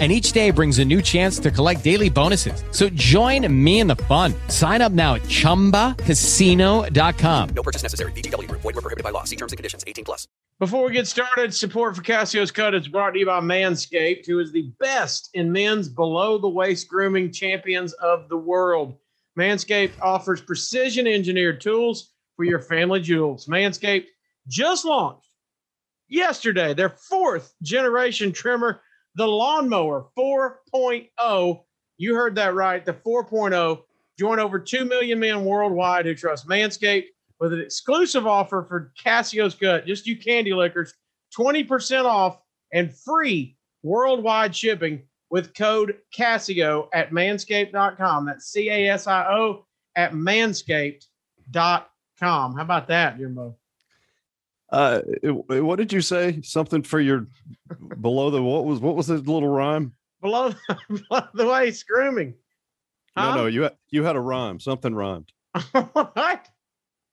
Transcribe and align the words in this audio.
And 0.00 0.10
each 0.10 0.32
day 0.32 0.50
brings 0.50 0.80
a 0.80 0.84
new 0.84 1.00
chance 1.00 1.38
to 1.38 1.52
collect 1.52 1.84
daily 1.84 2.10
bonuses. 2.10 2.64
So 2.72 2.88
join 2.88 3.46
me 3.64 3.78
in 3.78 3.86
the 3.86 3.94
fun. 3.94 4.34
Sign 4.48 4.82
up 4.82 4.90
now 4.90 5.14
at 5.14 5.22
chumbacasino.com. 5.22 7.48
No 7.50 7.62
purchase 7.62 7.84
necessary. 7.84 8.10
VGW 8.10 8.48
Group. 8.48 8.62
Void 8.62 8.74
were 8.74 8.82
prohibited 8.82 9.04
by 9.04 9.10
law. 9.10 9.22
See 9.22 9.36
terms 9.36 9.52
and 9.52 9.56
conditions. 9.56 9.84
18 9.86 10.04
plus. 10.04 10.26
Before 10.60 10.86
we 10.86 10.92
get 10.92 11.06
started, 11.06 11.54
support 11.54 11.96
for 11.96 12.02
Casio's 12.02 12.50
Cut 12.50 12.74
is 12.74 12.86
brought 12.86 13.10
to 13.10 13.18
you 13.18 13.26
by 13.26 13.40
Manscaped, 13.40 14.26
who 14.26 14.38
is 14.38 14.52
the 14.52 14.72
best 14.78 15.30
in 15.34 15.50
men's 15.50 15.88
below 15.88 16.38
the 16.38 16.48
waist 16.48 16.88
grooming 16.88 17.32
champions 17.32 17.92
of 17.94 18.28
the 18.28 18.36
world. 18.36 18.96
Manscaped 19.38 19.92
offers 20.00 20.40
precision 20.40 21.06
engineered 21.06 21.60
tools 21.60 22.12
for 22.36 22.44
your 22.44 22.60
family 22.60 23.00
jewels. 23.00 23.46
Manscaped 23.46 24.06
just 24.48 24.84
launched 24.84 25.28
yesterday 26.08 26.72
their 26.72 26.90
fourth 26.90 27.52
generation 27.62 28.32
trimmer, 28.32 28.80
the 29.14 29.26
Lawnmower 29.26 30.06
4.0. 30.18 31.60
You 31.96 32.14
heard 32.14 32.34
that 32.36 32.54
right, 32.54 32.84
the 32.84 32.92
4.0. 32.92 33.82
Join 34.18 34.38
over 34.38 34.58
2 34.58 34.84
million 34.84 35.18
men 35.18 35.44
worldwide 35.44 36.06
who 36.06 36.14
trust 36.14 36.48
Manscaped 36.48 37.06
with 37.40 37.52
an 37.52 37.60
exclusive 37.60 38.26
offer 38.26 38.64
for 38.68 38.92
Casio's 39.02 39.54
Cut. 39.54 39.86
Just 39.86 40.06
you 40.06 40.16
candy 40.16 40.52
lickers, 40.52 40.94
20% 41.36 42.04
off 42.04 42.38
and 42.72 42.94
free 42.96 43.56
worldwide 43.82 44.54
shipping 44.54 45.02
with 45.30 45.54
code 45.54 45.96
Casio 46.16 46.88
at 46.92 47.10
manscaped.com. 47.10 48.26
That's 48.26 48.46
C 48.46 48.70
A 48.70 48.88
S 48.90 49.06
I 49.06 49.26
O 49.32 49.66
at 49.96 50.12
manscaped.com. 50.12 51.84
How 52.20 52.62
about 52.62 52.88
that, 52.88 53.18
Jimbo? 53.18 53.56
Uh, 54.74 55.00
what 55.22 55.76
did 55.76 55.92
you 55.92 56.00
say? 56.00 56.40
Something 56.42 56.82
for 56.82 56.98
your 56.98 57.28
below 58.00 58.30
the 58.30 58.42
what 58.42 58.64
was 58.64 58.80
what 58.80 58.96
was 58.96 59.06
the 59.06 59.18
little 59.18 59.48
rhyme? 59.48 59.92
Below, 60.20 60.52
below 60.88 61.28
the 61.32 61.46
waist 61.46 61.86
grooming. 61.86 62.34
No, 63.16 63.34
no, 63.36 63.46
you 63.46 63.62
had, 63.62 63.76
you 63.90 64.02
had 64.02 64.16
a 64.16 64.20
rhyme. 64.20 64.58
Something 64.58 64.92
rhymed. 64.92 65.30
what? 65.92 66.48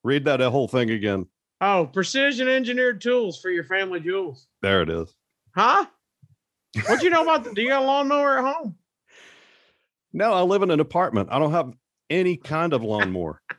Read 0.04 0.26
that 0.26 0.40
whole 0.40 0.68
thing 0.68 0.90
again. 0.90 1.28
Oh, 1.62 1.86
precision 1.86 2.48
engineered 2.48 3.00
tools 3.00 3.40
for 3.40 3.52
your 3.52 3.66
family 3.66 4.00
jewels. 4.00 4.48
There 4.64 4.82
it 4.82 4.90
is. 4.90 5.14
Huh? 5.54 5.86
What 6.88 7.00
do 7.00 7.06
you 7.06 7.12
know 7.12 7.22
about 7.22 7.44
the, 7.44 7.54
do 7.54 7.62
you 7.62 7.70
got 7.70 7.84
a 7.84 7.86
lawnmower 7.86 8.40
at 8.40 8.56
home? 8.56 8.76
No, 10.14 10.34
I 10.34 10.42
live 10.42 10.64
in 10.64 10.72
an 10.72 10.80
apartment. 10.80 11.30
I 11.32 11.38
don't 11.38 11.52
have 11.52 11.72
any 12.10 12.38
kind 12.38 12.74
of 12.74 12.84
lawnmower. 12.84 13.42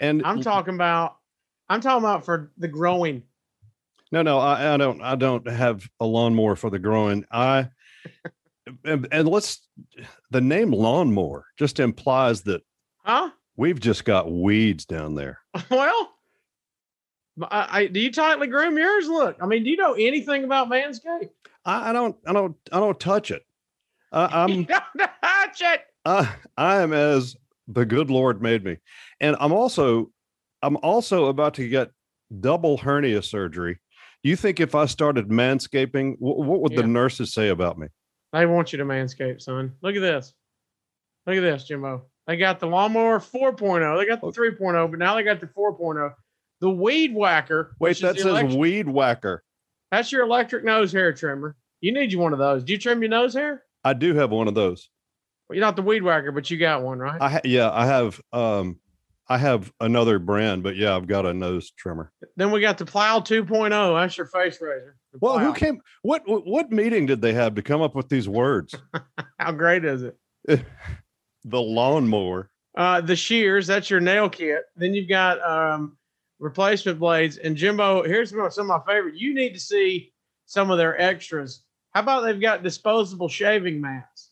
And 0.00 0.24
I'm 0.24 0.42
talking 0.42 0.74
about 0.74 1.18
I'm 1.68 1.80
talking 1.80 2.02
about 2.02 2.24
for 2.24 2.50
the 2.58 2.66
growing. 2.66 3.22
No, 4.12 4.20
no, 4.22 4.38
I, 4.38 4.74
I 4.74 4.76
don't. 4.76 5.00
I 5.00 5.16
don't 5.16 5.48
have 5.48 5.88
a 5.98 6.04
lawnmower 6.04 6.54
for 6.54 6.68
the 6.68 6.78
growing. 6.78 7.24
I 7.32 7.70
and, 8.84 9.08
and 9.10 9.26
let's 9.26 9.66
the 10.30 10.40
name 10.40 10.70
lawnmower 10.70 11.46
just 11.58 11.80
implies 11.80 12.42
that 12.42 12.62
Huh? 13.04 13.30
we've 13.56 13.80
just 13.80 14.04
got 14.04 14.30
weeds 14.30 14.84
down 14.84 15.14
there. 15.14 15.40
Well, 15.70 16.12
I, 17.50 17.68
I 17.70 17.86
do 17.86 17.98
you 17.98 18.12
tightly 18.12 18.46
groom 18.46 18.76
yours? 18.76 19.08
Look, 19.08 19.38
I 19.40 19.46
mean, 19.46 19.64
do 19.64 19.70
you 19.70 19.76
know 19.78 19.94
anything 19.94 20.44
about 20.44 20.68
Manscaped? 20.68 21.30
I, 21.64 21.90
I 21.90 21.92
don't. 21.94 22.14
I 22.26 22.32
don't. 22.34 22.56
I 22.70 22.78
don't 22.78 23.00
touch 23.00 23.30
it. 23.30 23.42
I, 24.12 24.42
I'm 24.42 24.64
don't 24.64 24.92
touch 24.98 25.62
it. 25.62 25.80
I, 26.04 26.34
I 26.58 26.82
am 26.82 26.92
as 26.92 27.34
the 27.68 27.86
good 27.86 28.10
Lord 28.10 28.42
made 28.42 28.62
me, 28.62 28.76
and 29.20 29.36
I'm 29.40 29.52
also. 29.52 30.10
I'm 30.60 30.76
also 30.76 31.26
about 31.26 31.54
to 31.54 31.66
get 31.68 31.90
double 32.40 32.76
hernia 32.76 33.22
surgery. 33.22 33.80
Do 34.22 34.30
you 34.30 34.36
think 34.36 34.60
if 34.60 34.74
I 34.74 34.86
started 34.86 35.28
manscaping, 35.28 36.16
wh- 36.18 36.38
what 36.38 36.60
would 36.62 36.72
Yeah. 36.72 36.82
the 36.82 36.86
nurses 36.86 37.32
say 37.34 37.48
about 37.48 37.78
me? 37.78 37.88
They 38.32 38.46
want 38.46 38.72
you 38.72 38.78
to 38.78 38.84
manscape, 38.84 39.40
son. 39.42 39.72
Look 39.82 39.96
at 39.96 40.00
this. 40.00 40.32
Look 41.26 41.36
at 41.36 41.40
this, 41.40 41.64
Jimbo. 41.64 42.06
They 42.26 42.36
got 42.36 42.60
the 42.60 42.66
lawnmower 42.68 43.18
4.0. 43.18 43.98
They 43.98 44.06
got 44.06 44.20
the 44.20 44.28
3.0, 44.30 44.88
but 44.90 44.98
now 44.98 45.16
they 45.16 45.22
got 45.24 45.40
the 45.40 45.48
4.0. 45.48 46.14
The 46.60 46.70
weed 46.70 47.14
whacker. 47.14 47.74
Wait, 47.80 47.98
that 48.00 48.16
says 48.16 48.24
electric- 48.26 48.56
weed 48.58 48.88
whacker. 48.88 49.42
that's 49.90 50.10
your 50.12 50.22
electric 50.22 50.64
nose 50.64 50.92
hair 50.92 51.12
trimmer. 51.12 51.56
You 51.80 51.92
need 51.92 52.12
you 52.12 52.18
one 52.20 52.32
of 52.32 52.38
those. 52.38 52.62
Do 52.64 52.72
you 52.72 52.78
trim 52.78 53.02
your 53.02 53.10
nose 53.10 53.34
hair? 53.34 53.64
I 53.84 53.92
do 53.94 54.14
have 54.14 54.30
one 54.30 54.46
of 54.48 54.54
those. 54.54 54.88
Well, 55.48 55.56
you're 55.56 55.66
not 55.66 55.74
the 55.76 55.82
weed 55.82 56.02
whacker, 56.04 56.30
but 56.30 56.48
you 56.50 56.56
got 56.56 56.82
one, 56.82 56.98
right? 57.00 57.20
I 57.20 57.28
ha- 57.28 57.40
yeah, 57.44 57.70
I 57.70 57.86
have 57.86 58.20
um 58.32 58.78
I 59.28 59.38
have 59.38 59.72
another 59.80 60.18
brand, 60.18 60.62
but 60.62 60.76
yeah, 60.76 60.96
I've 60.96 61.06
got 61.06 61.26
a 61.26 61.32
nose 61.32 61.70
trimmer. 61.70 62.12
then 62.36 62.50
we 62.50 62.60
got 62.60 62.76
the 62.78 62.84
plow 62.84 63.20
2.0. 63.20 64.00
That's 64.00 64.16
your 64.16 64.26
face 64.26 64.60
razor. 64.60 64.96
Well, 65.20 65.38
who 65.38 65.52
came 65.52 65.80
what 66.02 66.22
what, 66.26 66.70
meeting 66.70 67.06
did 67.06 67.20
they 67.20 67.34
have 67.34 67.54
to 67.56 67.62
come 67.62 67.82
up 67.82 67.94
with 67.94 68.08
these 68.08 68.28
words? 68.28 68.74
How 69.38 69.52
great 69.52 69.84
is 69.84 70.02
it? 70.02 70.16
the 71.44 71.60
lawnmower. 71.60 72.50
Uh, 72.76 73.00
the 73.02 73.16
shears, 73.16 73.66
that's 73.66 73.90
your 73.90 74.00
nail 74.00 74.30
kit. 74.30 74.62
Then 74.76 74.94
you've 74.94 75.08
got 75.08 75.42
um, 75.42 75.98
replacement 76.38 76.98
blades. 76.98 77.36
And 77.36 77.56
Jimbo, 77.56 78.02
here's 78.04 78.30
some 78.30 78.40
of 78.40 78.66
my 78.66 78.80
favorite. 78.86 79.16
You 79.16 79.34
need 79.34 79.52
to 79.52 79.60
see 79.60 80.12
some 80.46 80.70
of 80.70 80.78
their 80.78 81.00
extras. 81.00 81.62
How 81.90 82.00
about 82.00 82.22
they've 82.22 82.40
got 82.40 82.62
disposable 82.62 83.28
shaving 83.28 83.80
mats? 83.80 84.30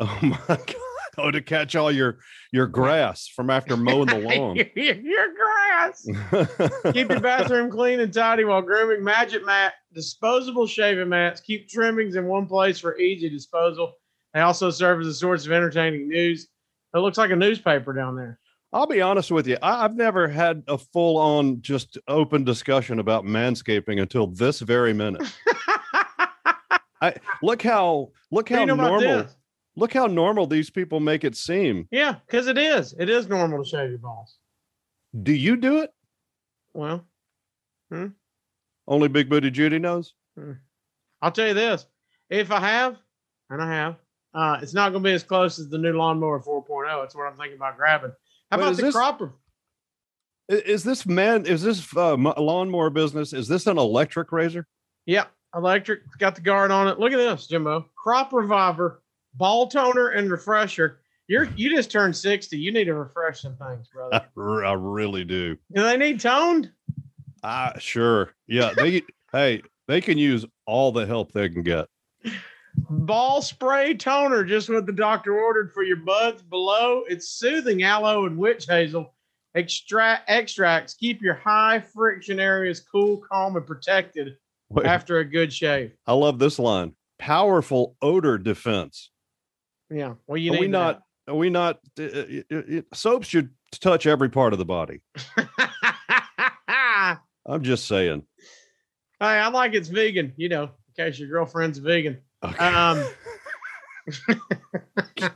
Oh 0.00 0.18
my 0.22 0.38
god. 0.48 0.74
Oh, 1.18 1.30
to 1.30 1.40
catch 1.40 1.74
all 1.74 1.90
your 1.90 2.18
your 2.52 2.66
grass 2.66 3.26
from 3.26 3.48
after 3.48 3.74
mowing 3.76 4.06
the 4.06 4.18
lawn. 4.36 4.56
your, 4.56 4.94
your 4.96 5.34
grass. 5.34 6.06
Keep 6.92 7.08
your 7.08 7.20
bathroom 7.20 7.70
clean 7.70 8.00
and 8.00 8.12
tidy 8.12 8.44
while 8.44 8.60
grooming. 8.60 9.02
Magic 9.02 9.44
mat, 9.44 9.72
disposable 9.94 10.66
shaving 10.66 11.08
mats. 11.08 11.40
Keep 11.40 11.70
trimmings 11.70 12.16
in 12.16 12.26
one 12.26 12.46
place 12.46 12.78
for 12.78 12.98
easy 12.98 13.30
disposal. 13.30 13.94
They 14.34 14.40
also 14.40 14.70
serve 14.70 15.00
as 15.00 15.06
a 15.06 15.14
source 15.14 15.46
of 15.46 15.52
entertaining 15.52 16.08
news. 16.08 16.48
It 16.94 16.98
looks 16.98 17.16
like 17.16 17.30
a 17.30 17.36
newspaper 17.36 17.94
down 17.94 18.14
there. 18.14 18.38
I'll 18.72 18.86
be 18.86 19.00
honest 19.00 19.30
with 19.30 19.46
you. 19.46 19.56
I, 19.62 19.84
I've 19.84 19.96
never 19.96 20.28
had 20.28 20.64
a 20.68 20.76
full 20.76 21.16
on 21.16 21.62
just 21.62 21.96
open 22.08 22.44
discussion 22.44 22.98
about 22.98 23.24
manscaping 23.24 24.02
until 24.02 24.26
this 24.26 24.60
very 24.60 24.92
minute. 24.92 25.22
I 27.00 27.14
look 27.42 27.62
how 27.62 28.10
look 28.30 28.48
how 28.48 28.60
you 28.60 28.66
know 28.66 28.74
normal? 28.74 29.26
Look 29.76 29.92
how 29.92 30.06
normal 30.06 30.46
these 30.46 30.70
people 30.70 31.00
make 31.00 31.24
it 31.24 31.36
seem. 31.36 31.86
Yeah, 31.90 32.16
because 32.26 32.46
it 32.48 32.58
is. 32.58 32.94
It 32.98 33.08
is 33.08 33.28
normal 33.28 33.62
to 33.62 33.68
shave 33.68 33.90
your 33.90 33.98
balls. 33.98 34.36
Do 35.22 35.32
you 35.32 35.56
do 35.56 35.78
it? 35.78 35.90
Well, 36.74 37.04
Only 38.88 39.08
Big 39.08 39.28
Booty 39.28 39.50
Judy 39.50 39.78
knows. 39.78 40.14
I'll 41.22 41.32
tell 41.32 41.48
you 41.48 41.54
this: 41.54 41.86
if 42.30 42.50
I 42.50 42.60
have, 42.60 42.96
and 43.50 43.62
I 43.62 43.72
have, 43.72 43.96
uh, 44.34 44.58
it's 44.62 44.74
not 44.74 44.90
going 44.92 45.02
to 45.02 45.08
be 45.08 45.14
as 45.14 45.22
close 45.22 45.58
as 45.58 45.68
the 45.68 45.78
new 45.78 45.92
lawnmower 45.92 46.40
4.0. 46.40 47.04
It's 47.04 47.14
what 47.14 47.24
I'm 47.24 47.36
thinking 47.36 47.56
about 47.56 47.76
grabbing. 47.76 48.12
How 48.50 48.58
Wait, 48.58 48.64
about 48.64 48.76
the 48.76 48.82
this- 48.82 48.94
cropper? 48.94 49.32
Is 50.48 50.84
this 50.84 51.06
man? 51.06 51.44
Is 51.44 51.62
this 51.62 51.84
uh, 51.96 52.14
lawnmower 52.16 52.88
business? 52.90 53.32
Is 53.32 53.48
this 53.48 53.66
an 53.66 53.78
electric 53.78 54.30
razor? 54.30 54.68
Yeah, 55.04 55.24
electric. 55.56 56.02
It's 56.06 56.14
got 56.16 56.36
the 56.36 56.40
guard 56.40 56.70
on 56.70 56.86
it. 56.86 57.00
Look 57.00 57.12
at 57.12 57.16
this, 57.16 57.48
Jimbo. 57.48 57.86
Crop 57.96 58.32
reviver, 58.32 59.02
ball 59.36 59.66
toner, 59.66 60.08
and 60.08 60.30
refresher. 60.30 61.00
You're 61.28 61.48
you 61.56 61.74
just 61.74 61.90
turned 61.90 62.16
60. 62.16 62.56
You 62.56 62.72
need 62.72 62.84
to 62.84 62.94
refresh 62.94 63.42
some 63.42 63.56
things, 63.56 63.88
I, 63.92 63.94
brother. 63.94 64.26
r- 64.36 64.64
I 64.64 64.72
really 64.72 65.24
do. 65.24 65.56
Do 65.74 65.82
they 65.82 65.96
need 65.96 66.20
toned? 66.20 66.70
Ah, 67.42 67.74
sure. 67.78 68.30
Yeah. 68.46 68.72
They 68.76 69.02
hey, 69.32 69.62
they 69.88 70.00
can 70.00 70.18
use 70.18 70.44
all 70.66 70.92
the 70.92 71.06
help 71.06 71.32
they 71.32 71.48
can 71.48 71.62
get. 71.62 71.88
Ball 72.88 73.40
spray 73.40 73.94
toner, 73.94 74.44
just 74.44 74.68
what 74.68 74.86
the 74.86 74.92
doctor 74.92 75.38
ordered 75.38 75.72
for 75.72 75.82
your 75.82 75.96
buds 75.96 76.42
below. 76.42 77.04
It's 77.08 77.30
soothing 77.30 77.82
aloe 77.82 78.26
and 78.26 78.36
witch 78.36 78.66
hazel. 78.68 79.14
Extract 79.54 80.28
extracts 80.28 80.92
keep 80.94 81.22
your 81.22 81.34
high 81.34 81.80
friction 81.80 82.38
areas 82.38 82.80
cool, 82.80 83.16
calm, 83.16 83.56
and 83.56 83.66
protected 83.66 84.36
Wait, 84.68 84.84
after 84.84 85.18
a 85.18 85.24
good 85.24 85.50
shave. 85.52 85.92
I 86.06 86.12
love 86.12 86.38
this 86.38 86.58
line. 86.58 86.92
Powerful 87.18 87.96
odor 88.02 88.36
defense. 88.36 89.10
Yeah. 89.90 90.14
Well, 90.26 90.36
you 90.36 90.54
Are 90.54 90.60
we 90.60 90.68
not? 90.68 91.02
Are 91.28 91.34
we 91.34 91.50
not? 91.50 91.80
Uh, 91.98 92.04
uh, 92.04 92.42
uh, 92.56 92.80
soap 92.94 93.24
should 93.24 93.50
touch 93.72 94.06
every 94.06 94.28
part 94.28 94.52
of 94.52 94.58
the 94.58 94.64
body. 94.64 95.00
I'm 97.46 97.62
just 97.62 97.86
saying. 97.86 98.22
Hey, 99.20 99.26
I 99.26 99.48
like 99.48 99.74
it's 99.74 99.88
vegan, 99.88 100.32
you 100.36 100.48
know, 100.48 100.64
in 100.64 101.04
case 101.04 101.18
your 101.18 101.28
girlfriend's 101.28 101.78
vegan. 101.78 102.18
Okay. 102.42 102.58
Um, 102.58 103.04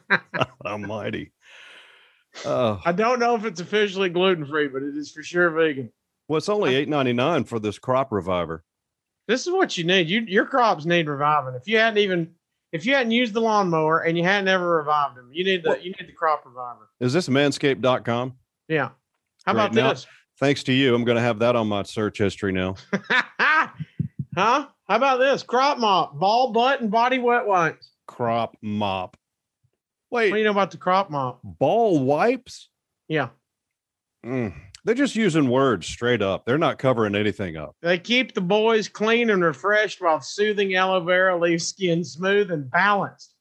Almighty. 0.67 1.33
Oh, 2.45 2.81
I 2.85 2.93
don't 2.93 3.19
know 3.19 3.35
if 3.35 3.45
it's 3.45 3.61
officially 3.61 4.09
gluten 4.09 4.47
free, 4.47 4.69
but 4.69 4.83
it 4.83 4.97
is 4.97 5.11
for 5.11 5.23
sure 5.23 5.51
vegan. 5.51 5.93
Well, 6.29 6.39
it's 6.39 6.49
only 6.49 6.75
eight 6.75 6.89
ninety 6.89 7.13
nine 7.13 7.45
for 7.45 7.59
this 7.59 7.79
crop 7.79 8.13
reviver. 8.13 8.65
This 9.27 9.47
is 9.47 9.53
what 9.53 9.77
you 9.77 9.85
need. 9.85 10.09
You 10.09 10.21
your 10.21 10.47
crops 10.47 10.85
need 10.85 11.09
reviving. 11.09 11.55
If 11.55 11.67
you 11.67 11.79
hadn't 11.79 11.99
even 11.99 12.35
if 12.73 12.87
you 12.87 12.95
hadn't 12.95 13.13
used 13.13 13.35
the 13.35 13.41
lawnmower 13.41 14.01
and 14.01 14.17
you 14.17 14.25
hadn't 14.25 14.49
ever 14.49 14.77
revived 14.77 15.17
them, 15.17 15.31
you 15.33 15.45
need 15.45 15.63
the 15.65 15.79
you 15.83 15.91
need 15.91 16.07
the 16.09 16.13
crop 16.13 16.45
reviver. 16.47 16.89
Is 17.01 17.13
this 17.13 17.29
manscaped.com? 17.29 18.35
Yeah. 18.69 18.91
How 19.45 19.53
about 19.53 19.73
Now- 19.75 19.91
this? 19.91 20.07
Thanks 20.39 20.63
to 20.65 20.73
you, 20.73 20.95
I'm 20.95 21.05
going 21.05 21.17
to 21.17 21.23
have 21.23 21.41
that 21.41 21.55
on 21.55 21.69
my 21.69 21.83
search 21.83 22.17
history 22.17 22.51
now. 22.51 22.75
huh? 23.39 23.69
How 24.35 24.67
about 24.89 25.19
this? 25.19 25.43
Crop 25.43 25.77
mop, 25.79 26.19
ball, 26.19 26.51
butt, 26.53 26.81
and 26.81 26.91
body 26.91 27.19
wet 27.19 27.47
wipes. 27.47 27.91
Crop 28.07 28.57
mop. 28.63 29.19
Wait. 30.11 30.31
What 30.31 30.37
do 30.37 30.39
you 30.39 30.45
know 30.45 30.51
about 30.53 30.71
the 30.71 30.79
crop 30.79 31.11
mop? 31.11 31.41
ball 31.45 31.99
wipes? 32.03 32.71
Yeah. 33.07 33.29
Mm. 34.25 34.55
They're 34.85 34.95
just 34.95 35.15
using 35.17 35.49
words 35.51 35.87
straight 35.87 36.23
up. 36.23 36.45
They're 36.47 36.57
not 36.59 36.79
covering 36.79 37.15
anything 37.15 37.57
up. 37.57 37.77
They 37.83 37.99
keep 37.99 38.35
the 38.35 38.41
boys 38.41 38.89
clean 38.89 39.31
and 39.31 39.43
refreshed 39.45 40.01
while 40.01 40.21
soothing 40.21 40.75
aloe 40.75 41.01
vera 41.05 41.39
leaves 41.39 41.67
skin 41.67 42.03
smooth 42.05 42.51
and 42.51 42.71
balanced. 42.71 43.35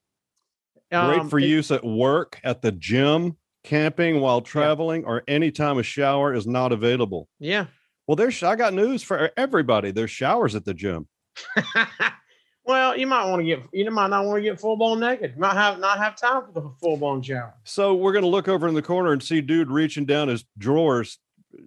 Great 0.91 1.19
Um, 1.19 1.30
for 1.30 1.39
it- 1.39 1.45
use 1.45 1.71
at 1.71 1.83
work, 1.86 2.39
at 2.44 2.62
the 2.62 2.71
gym, 2.71 3.38
camping 3.63 4.19
while 4.21 4.41
traveling, 4.41 5.06
or 5.06 5.24
anytime 5.27 5.77
a 5.77 5.83
shower 5.83 6.33
is 6.33 6.45
not 6.47 6.71
available. 6.71 7.27
Yeah. 7.39 7.68
Well, 8.07 8.15
there's 8.15 8.41
I 8.41 8.56
got 8.56 8.74
news 8.74 9.03
for 9.03 9.30
everybody. 9.38 9.91
There's 9.91 10.09
showers 10.12 10.56
at 10.56 10.65
the 10.65 10.74
gym. 10.74 11.07
well, 12.65 12.97
you 12.97 13.07
might 13.07 13.30
want 13.30 13.39
to 13.41 13.45
get 13.45 13.62
you 13.71 13.89
might 13.91 14.09
not 14.09 14.25
want 14.25 14.38
to 14.38 14.41
get 14.41 14.59
full 14.59 14.75
blown 14.77 15.00
naked. 15.00 15.33
You 15.36 15.41
might 15.41 15.53
have 15.53 15.80
not 15.80 15.97
have 16.00 16.15
time 16.15 16.44
for 16.45 16.51
the 16.51 16.69
full 16.81 16.97
blown 16.97 17.21
shower. 17.21 17.53
So 17.63 17.95
we're 17.95 18.13
gonna 18.13 18.27
look 18.27 18.47
over 18.47 18.68
in 18.68 18.74
the 18.74 18.81
corner 18.81 19.12
and 19.13 19.21
see 19.21 19.41
dude 19.41 19.69
reaching 19.69 20.06
down 20.06 20.27
his 20.27 20.44
drawers 20.57 21.19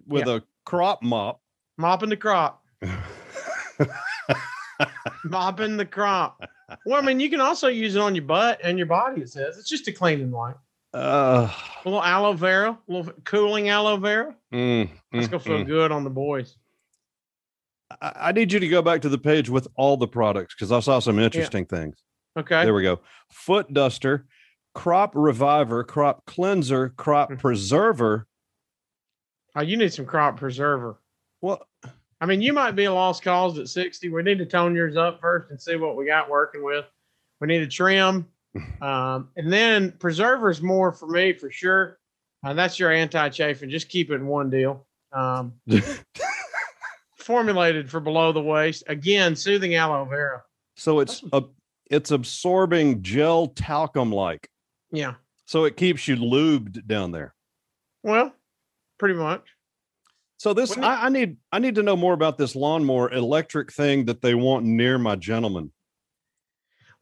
with 0.07 0.27
a 0.27 0.43
crop 0.65 1.01
mop. 1.03 1.41
Mopping 1.77 2.09
the 2.09 2.17
crop. 2.17 2.63
Mopping 5.23 5.77
the 5.77 5.85
crop. 5.85 6.43
Well, 6.85 7.01
I 7.01 7.05
mean, 7.05 7.19
you 7.19 7.29
can 7.29 7.39
also 7.41 7.67
use 7.67 7.95
it 7.95 8.01
on 8.01 8.15
your 8.15 8.25
butt 8.25 8.59
and 8.63 8.77
your 8.77 8.87
body. 8.87 9.21
It 9.21 9.29
says 9.29 9.57
it's 9.57 9.69
just 9.69 9.87
a 9.87 9.91
cleaning 9.91 10.31
wipe. 10.31 10.57
Uh, 10.93 11.49
A 11.83 11.89
little 11.89 12.03
aloe 12.03 12.33
vera, 12.33 12.71
a 12.87 12.91
little 12.91 13.13
cooling 13.23 13.69
aloe 13.69 13.97
vera. 13.97 14.35
mm, 14.53 14.89
That's 15.11 15.27
mm, 15.27 15.31
gonna 15.31 15.43
feel 15.43 15.59
mm. 15.59 15.65
good 15.67 15.91
on 15.91 16.03
the 16.03 16.09
boys. 16.09 16.55
I, 18.01 18.13
I 18.15 18.31
need 18.31 18.51
you 18.51 18.59
to 18.59 18.67
go 18.67 18.81
back 18.81 19.01
to 19.01 19.09
the 19.09 19.17
page 19.17 19.49
with 19.49 19.67
all 19.75 19.97
the 19.97 20.07
products 20.07 20.53
because 20.55 20.71
I 20.71 20.79
saw 20.81 20.99
some 20.99 21.17
interesting 21.19 21.65
things. 21.65 21.95
Okay. 22.37 22.63
There 22.63 22.73
we 22.73 22.83
go. 22.83 22.99
Foot 23.31 23.73
duster, 23.73 24.27
crop 24.75 25.13
reviver, 25.15 25.83
crop 25.83 26.25
cleanser, 26.25 26.89
crop 26.89 27.29
Hmm. 27.29 27.35
preserver. 27.37 28.27
Oh, 29.55 29.61
you 29.61 29.77
need 29.77 29.93
some 29.93 30.05
crop 30.05 30.37
preserver. 30.37 30.97
Well, 31.41 31.67
I 32.19 32.25
mean, 32.25 32.41
you 32.41 32.53
might 32.53 32.71
be 32.71 32.85
a 32.85 32.93
lost 32.93 33.21
cause 33.21 33.59
at 33.59 33.67
60. 33.69 34.09
We 34.09 34.23
need 34.23 34.37
to 34.39 34.45
tone 34.45 34.73
yours 34.75 34.95
up 34.97 35.19
first 35.19 35.51
and 35.51 35.61
see 35.61 35.75
what 35.75 35.95
we 35.95 36.05
got 36.05 36.29
working 36.29 36.63
with. 36.63 36.85
We 37.39 37.47
need 37.47 37.59
to 37.59 37.67
trim. 37.67 38.27
Um, 38.83 39.29
and 39.35 39.51
then 39.51 39.93
preserver's 39.93 40.61
more 40.61 40.91
for 40.91 41.07
me 41.07 41.33
for 41.33 41.49
sure. 41.49 41.97
Uh, 42.43 42.53
that's 42.53 42.77
your 42.77 42.91
anti 42.91 43.29
chafing. 43.29 43.71
Just 43.71 43.89
keep 43.89 44.11
it 44.11 44.15
in 44.15 44.27
one 44.27 44.51
deal. 44.51 44.85
Um, 45.11 45.53
formulated 47.15 47.89
for 47.89 47.99
below 47.99 48.31
the 48.31 48.43
waist. 48.43 48.83
Again, 48.87 49.35
soothing 49.35 49.73
aloe 49.73 50.05
vera. 50.05 50.43
so 50.75 50.99
it's 50.99 51.23
a 51.33 51.41
it's 51.89 52.11
absorbing 52.11 53.01
gel 53.01 53.47
talcum 53.47 54.11
like. 54.11 54.47
Yeah. 54.91 55.15
So 55.45 55.63
it 55.65 55.75
keeps 55.75 56.07
you 56.07 56.15
lubed 56.15 56.85
down 56.85 57.11
there. 57.11 57.33
Well, 58.03 58.33
pretty 58.97 59.15
much. 59.15 59.47
So 60.37 60.53
this 60.53 60.75
it- 60.75 60.83
I, 60.83 61.05
I 61.05 61.09
need 61.09 61.37
I 61.51 61.59
need 61.59 61.75
to 61.75 61.83
know 61.83 61.95
more 61.95 62.13
about 62.13 62.37
this 62.37 62.55
lawnmower 62.55 63.11
electric 63.11 63.71
thing 63.71 64.05
that 64.05 64.21
they 64.21 64.35
want 64.35 64.65
near 64.65 64.97
my 64.97 65.15
gentleman. 65.15 65.71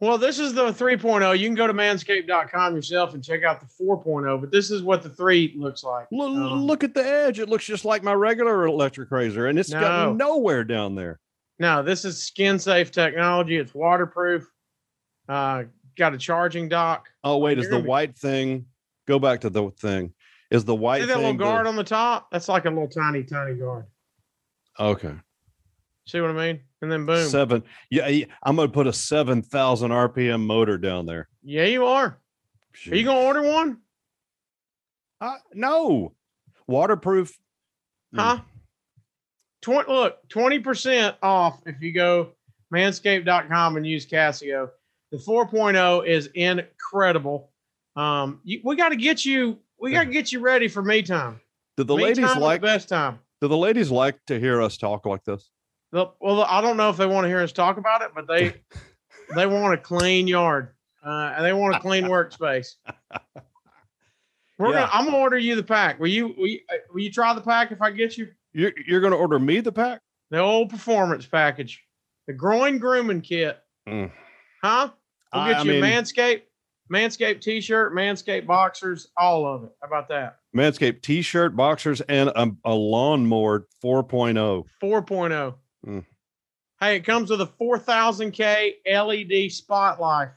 Well, 0.00 0.18
this 0.18 0.40
is 0.40 0.52
the 0.52 0.72
3.0. 0.72 1.38
You 1.38 1.46
can 1.46 1.54
go 1.54 1.68
to 1.68 1.72
manscaped.com 1.72 2.74
yourself 2.74 3.14
and 3.14 3.22
check 3.22 3.44
out 3.44 3.60
the 3.60 3.66
4.0, 3.84 4.40
but 4.40 4.50
this 4.50 4.72
is 4.72 4.82
what 4.82 5.00
the 5.00 5.08
3 5.08 5.54
looks 5.56 5.84
like. 5.84 6.08
Look, 6.10 6.28
Um, 6.36 6.64
look 6.64 6.82
at 6.82 6.92
the 6.92 7.06
edge. 7.06 7.38
It 7.38 7.48
looks 7.48 7.64
just 7.64 7.84
like 7.84 8.02
my 8.02 8.12
regular 8.12 8.66
electric 8.66 9.12
razor, 9.12 9.46
and 9.46 9.60
it's 9.60 9.70
No. 9.70 9.80
got 9.80 10.16
nowhere 10.16 10.64
down 10.64 10.96
there. 10.96 11.20
No, 11.60 11.84
this 11.84 12.04
is 12.04 12.20
skin 12.20 12.58
safe 12.58 12.90
technology. 12.90 13.56
It's 13.58 13.72
waterproof. 13.74 14.50
Uh, 15.28 15.64
got 15.96 16.14
a 16.14 16.18
charging 16.18 16.68
dock. 16.68 17.08
Oh 17.22 17.38
wait, 17.38 17.60
is 17.60 17.68
the 17.70 17.78
white 17.78 18.18
thing? 18.18 18.66
Go 19.06 19.20
back 19.20 19.42
to 19.42 19.50
the 19.50 19.70
thing. 19.70 20.12
Is 20.52 20.64
the 20.64 20.74
white 20.74 21.00
See 21.02 21.06
that 21.08 21.16
little 21.16 21.32
the- 21.32 21.38
guard 21.38 21.66
on 21.66 21.76
the 21.76 21.84
top? 21.84 22.30
That's 22.30 22.48
like 22.48 22.64
a 22.66 22.68
little 22.68 22.88
tiny, 22.88 23.22
tiny 23.24 23.54
guard. 23.54 23.86
okay, 24.78 25.14
See 26.06 26.20
what 26.20 26.30
I 26.30 26.32
mean? 26.52 26.60
And 26.80 26.90
then 26.90 27.06
boom. 27.06 27.28
seven. 27.28 27.62
Yeah, 27.90 28.08
I'm 28.42 28.56
gonna 28.56 28.68
put 28.68 28.86
a 28.86 28.92
seven 28.92 29.40
thousand 29.42 29.90
RPM 29.92 30.44
motor 30.44 30.76
down 30.78 31.06
there. 31.06 31.28
yeah, 31.42 31.64
you 31.64 31.86
are. 31.86 32.18
Are 32.90 32.94
you 32.94 33.04
gonna 33.04 33.20
order 33.20 33.42
one? 33.42 33.78
Uh, 35.20 35.36
no, 35.54 36.12
waterproof. 36.66 37.38
Huh? 38.14 38.40
Tw- 39.62 39.88
look, 39.88 40.28
20% 40.28 41.14
off 41.22 41.60
if 41.66 41.80
you 41.80 41.92
go 41.92 42.32
manscaped.com 42.74 43.76
and 43.76 43.86
use 43.86 44.04
Casio. 44.06 44.70
The 45.12 45.18
4.0 45.18 46.04
is 46.06 46.26
incredible. 46.34 47.50
Um, 47.94 48.40
you, 48.42 48.60
we 48.64 48.74
got 48.74 48.88
to 48.88 48.96
get 48.96 49.24
you, 49.24 49.58
we 49.82 49.92
got 49.92 50.04
to 50.04 50.10
get 50.10 50.32
you 50.32 50.40
ready 50.40 50.68
for 50.68 50.82
me 50.82 51.02
time. 51.02 51.40
Do 51.76 51.84
the 51.84 51.96
me 51.96 52.04
ladies 52.04 52.24
time 52.24 52.40
like? 52.40 52.60
the 52.60 52.66
best 52.66 52.88
time. 52.88 53.18
Do 53.40 53.48
the 53.48 53.56
ladies 53.56 53.90
like 53.90 54.18
to 54.26 54.38
hear 54.38 54.62
us 54.62 54.76
talk 54.76 55.04
like 55.04 55.24
this? 55.24 55.50
Well, 55.92 56.46
I 56.48 56.60
don't 56.62 56.76
know 56.78 56.88
if 56.88 56.96
they 56.96 57.06
want 57.06 57.24
to 57.24 57.28
hear 57.28 57.40
us 57.40 57.52
talk 57.52 57.76
about 57.76 58.00
it, 58.02 58.12
but 58.14 58.26
they 58.26 58.54
they 59.34 59.46
want 59.46 59.74
a 59.74 59.76
clean 59.78 60.26
yard 60.28 60.70
uh, 61.04 61.34
and 61.36 61.44
they 61.44 61.52
want 61.52 61.74
a 61.76 61.80
clean 61.80 62.04
workspace. 62.14 62.76
We're 64.58 64.68
Yeah. 64.72 64.80
gonna. 64.80 64.90
I'm 64.92 65.04
gonna 65.06 65.16
order 65.18 65.38
you 65.38 65.56
the 65.56 65.62
pack. 65.62 65.98
Will 65.98 66.08
you? 66.08 66.28
Will 66.38 66.46
you, 66.46 66.60
uh, 66.72 66.76
will 66.92 67.00
you 67.00 67.10
try 67.10 67.34
the 67.34 67.40
pack 67.40 67.72
if 67.72 67.82
I 67.82 67.90
get 67.90 68.16
you 68.16 68.28
You're 68.52 68.72
you're 68.86 69.00
gonna 69.00 69.16
order 69.16 69.38
me 69.38 69.60
the 69.60 69.72
pack? 69.72 70.00
the 70.30 70.38
old 70.38 70.70
performance 70.70 71.26
package, 71.26 71.82
the 72.26 72.32
groin 72.32 72.78
grooming 72.78 73.20
kit? 73.20 73.58
Mm. 73.88 74.10
Huh? 74.62 74.90
We'll 75.34 75.46
get 75.46 75.56
I 75.56 75.62
you 75.62 75.72
mean- 75.72 75.84
a 75.84 75.86
Manscaped, 75.86 76.42
Manscaped 76.92 77.40
T-shirt, 77.40 77.94
Manscaped 77.94 78.46
boxers, 78.46 79.08
all 79.16 79.46
of 79.46 79.64
it. 79.64 79.70
How 79.80 79.88
about 79.88 80.08
that? 80.10 80.36
Manscaped 80.54 81.00
T-shirt, 81.00 81.56
boxers, 81.56 82.02
and 82.02 82.28
a, 82.36 82.50
a 82.66 82.74
lawnmower 82.74 83.66
oh. 83.82 84.04
4.0. 84.04 84.66
4.0. 84.82 85.54
Mm. 85.86 86.04
Hey, 86.80 86.96
it 86.96 87.00
comes 87.00 87.30
with 87.30 87.40
a 87.40 87.46
4000K 87.46 88.74
LED 88.86 89.50
spotlight. 89.50 90.28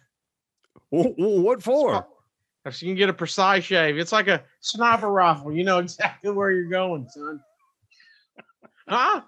Wh- 0.91 1.13
wh- 1.17 1.43
What 1.43 1.61
for? 1.61 2.07
If 2.63 2.81
you 2.81 2.89
can 2.89 2.95
get 2.95 3.09
a 3.09 3.13
precise 3.13 3.65
shave, 3.65 3.97
it's 3.97 4.13
like 4.13 4.27
a 4.27 4.43
sniper 4.61 5.11
rifle. 5.11 5.51
You 5.51 5.63
know 5.65 5.79
exactly 5.79 6.31
where 6.31 6.51
you're 6.51 6.69
going, 6.69 7.07
son. 7.09 7.41
Huh? 8.87 9.21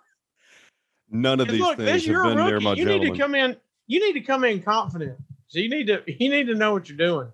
None 1.09 1.39
of 1.39 1.47
these 1.47 1.59
look, 1.59 1.77
things 1.77 2.05
this 2.05 2.05
have 2.05 2.23
been 2.23 2.45
near 2.45 2.59
my 2.59 2.73
You 2.73 2.85
need 2.85 3.01
to 3.01 3.17
come 3.17 3.35
in. 3.35 3.57
You 3.85 3.99
need 3.99 4.13
to 4.13 4.25
come 4.25 4.43
in 4.43 4.61
confident. 4.61 5.17
So 5.47 5.59
you 5.59 5.69
need 5.69 5.87
to. 5.87 6.03
You 6.19 6.29
need 6.29 6.47
to 6.47 6.55
know 6.55 6.73
what 6.73 6.89
you're 6.89 6.97
doing. 6.97 7.31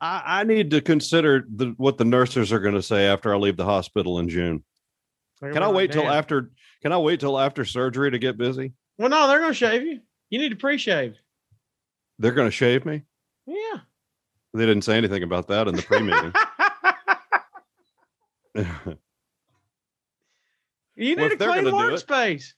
I, 0.00 0.22
I 0.40 0.44
need 0.44 0.70
to 0.70 0.80
consider 0.80 1.44
the, 1.54 1.74
what 1.76 1.98
the 1.98 2.04
nurses 2.06 2.52
are 2.52 2.58
going 2.60 2.74
to 2.74 2.82
say 2.82 3.06
after 3.06 3.34
I 3.34 3.36
leave 3.38 3.56
the 3.58 3.64
hospital 3.66 4.18
in 4.18 4.28
June. 4.28 4.64
They're 5.40 5.52
Can 5.52 5.62
I 5.62 5.68
wait 5.68 5.92
till 5.92 6.08
after? 6.08 6.50
Can 6.82 6.92
I 6.92 6.98
wait 6.98 7.20
till 7.20 7.38
after 7.38 7.64
surgery 7.64 8.10
to 8.10 8.18
get 8.18 8.38
busy? 8.38 8.72
Well, 8.98 9.08
no, 9.10 9.28
they're 9.28 9.40
gonna 9.40 9.52
shave 9.54 9.82
you. 9.82 10.00
You 10.30 10.38
need 10.38 10.50
to 10.50 10.56
pre-shave. 10.56 11.16
They're 12.18 12.32
going 12.32 12.48
to 12.48 12.52
shave 12.52 12.84
me. 12.84 13.02
Yeah. 13.46 13.78
They 14.52 14.66
didn't 14.66 14.82
say 14.82 14.96
anything 14.96 15.22
about 15.22 15.48
that 15.48 15.68
in 15.68 15.74
the 15.74 15.82
pre-meeting. 15.82 16.32
you 20.94 21.16
Well, 21.16 21.24
need 21.28 21.32
if 21.32 21.32
a 21.32 21.36
clean 21.36 21.64
gonna 21.64 21.70
do 21.70 21.78
it- 21.94 22.06
workspace. 22.06 22.52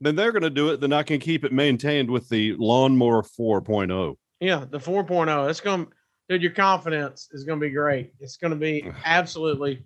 Then 0.00 0.16
they're 0.16 0.32
going 0.32 0.42
to 0.42 0.50
do 0.50 0.70
it. 0.70 0.80
Then 0.80 0.92
I 0.92 1.02
can 1.02 1.20
keep 1.20 1.44
it 1.44 1.52
maintained 1.52 2.10
with 2.10 2.28
the 2.28 2.54
lawnmower 2.58 3.18
oh. 3.18 3.60
4.0. 3.60 4.16
Yeah, 4.40 4.64
the 4.68 4.78
4.0. 4.78 5.50
It's 5.50 5.60
going 5.60 5.86
to, 5.86 5.92
dude, 6.28 6.42
your 6.42 6.52
confidence 6.52 7.28
is 7.32 7.44
going 7.44 7.60
to 7.60 7.66
be 7.66 7.72
great. 7.72 8.12
It's 8.20 8.36
going 8.36 8.52
to 8.52 8.56
be 8.56 8.90
absolutely 9.04 9.84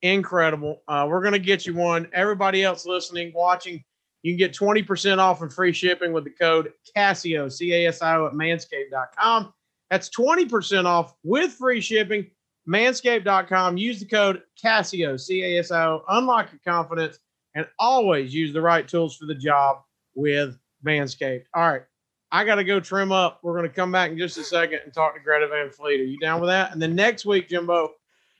incredible. 0.00 0.82
Uh, 0.88 1.06
we're 1.08 1.20
going 1.20 1.34
to 1.34 1.38
get 1.38 1.66
you 1.66 1.74
one. 1.74 2.08
Everybody 2.12 2.64
else 2.64 2.86
listening, 2.86 3.32
watching, 3.34 3.84
you 4.22 4.32
can 4.32 4.38
get 4.38 4.54
20% 4.54 5.18
off 5.18 5.42
and 5.42 5.52
free 5.52 5.72
shipping 5.72 6.12
with 6.12 6.24
the 6.24 6.30
code 6.30 6.72
Casio, 6.96 7.50
C 7.50 7.72
A 7.72 7.88
S 7.88 8.02
I 8.02 8.16
O 8.16 8.26
at 8.26 8.32
manscaped.com. 8.32 9.52
That's 9.90 10.08
20% 10.08 10.86
off 10.86 11.14
with 11.22 11.52
free 11.52 11.80
shipping. 11.80 12.30
Manscaped.com. 12.68 13.76
Use 13.76 13.98
the 13.98 14.06
code 14.06 14.42
Casio, 14.62 15.20
C 15.20 15.42
A 15.42 15.58
S 15.58 15.70
I 15.70 15.84
O. 15.86 16.04
Unlock 16.08 16.50
your 16.52 16.60
confidence 16.64 17.18
and 17.54 17.66
always 17.78 18.34
use 18.34 18.52
the 18.52 18.60
right 18.60 18.86
tools 18.86 19.16
for 19.16 19.26
the 19.26 19.34
job 19.34 19.78
with 20.14 20.58
Manscaped. 20.84 21.44
All 21.54 21.68
right. 21.68 21.82
I 22.30 22.44
got 22.44 22.54
to 22.54 22.64
go 22.64 22.80
trim 22.80 23.12
up. 23.12 23.40
We're 23.42 23.52
going 23.52 23.68
to 23.68 23.74
come 23.74 23.92
back 23.92 24.10
in 24.10 24.16
just 24.16 24.38
a 24.38 24.44
second 24.44 24.80
and 24.84 24.92
talk 24.92 25.14
to 25.14 25.20
Greta 25.20 25.48
Van 25.48 25.70
Fleet. 25.70 26.00
Are 26.00 26.04
you 26.04 26.18
down 26.18 26.40
with 26.40 26.48
that? 26.48 26.72
And 26.72 26.80
then 26.80 26.94
next 26.94 27.26
week, 27.26 27.48
Jimbo, 27.50 27.90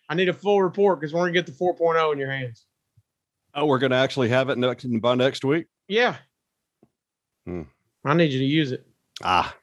I 0.09 0.14
need 0.14 0.31
a 0.31 0.33
full 0.33 0.62
report 0.62 0.99
because 0.99 1.12
we're 1.12 1.21
going 1.21 1.35
to 1.35 1.38
get 1.38 1.47
the 1.47 1.52
4.0 1.52 2.12
in 2.12 2.19
your 2.19 2.31
hands. 2.31 2.64
Oh, 3.54 3.66
we're 3.66 3.78
going 3.78 3.90
to 3.90 3.99
actually 3.99 4.31
have 4.31 4.49
it 4.49 4.57
next 4.57 4.87
by 5.02 5.14
next 5.14 5.45
week. 5.45 5.66
Yeah. 5.88 6.16
Hmm. 7.47 7.62
I 8.04 8.14
need 8.14 8.33
you 8.33 8.38
to 8.38 8.45
use 8.45 8.73
it. 8.73 8.87
Ah, 9.23 9.54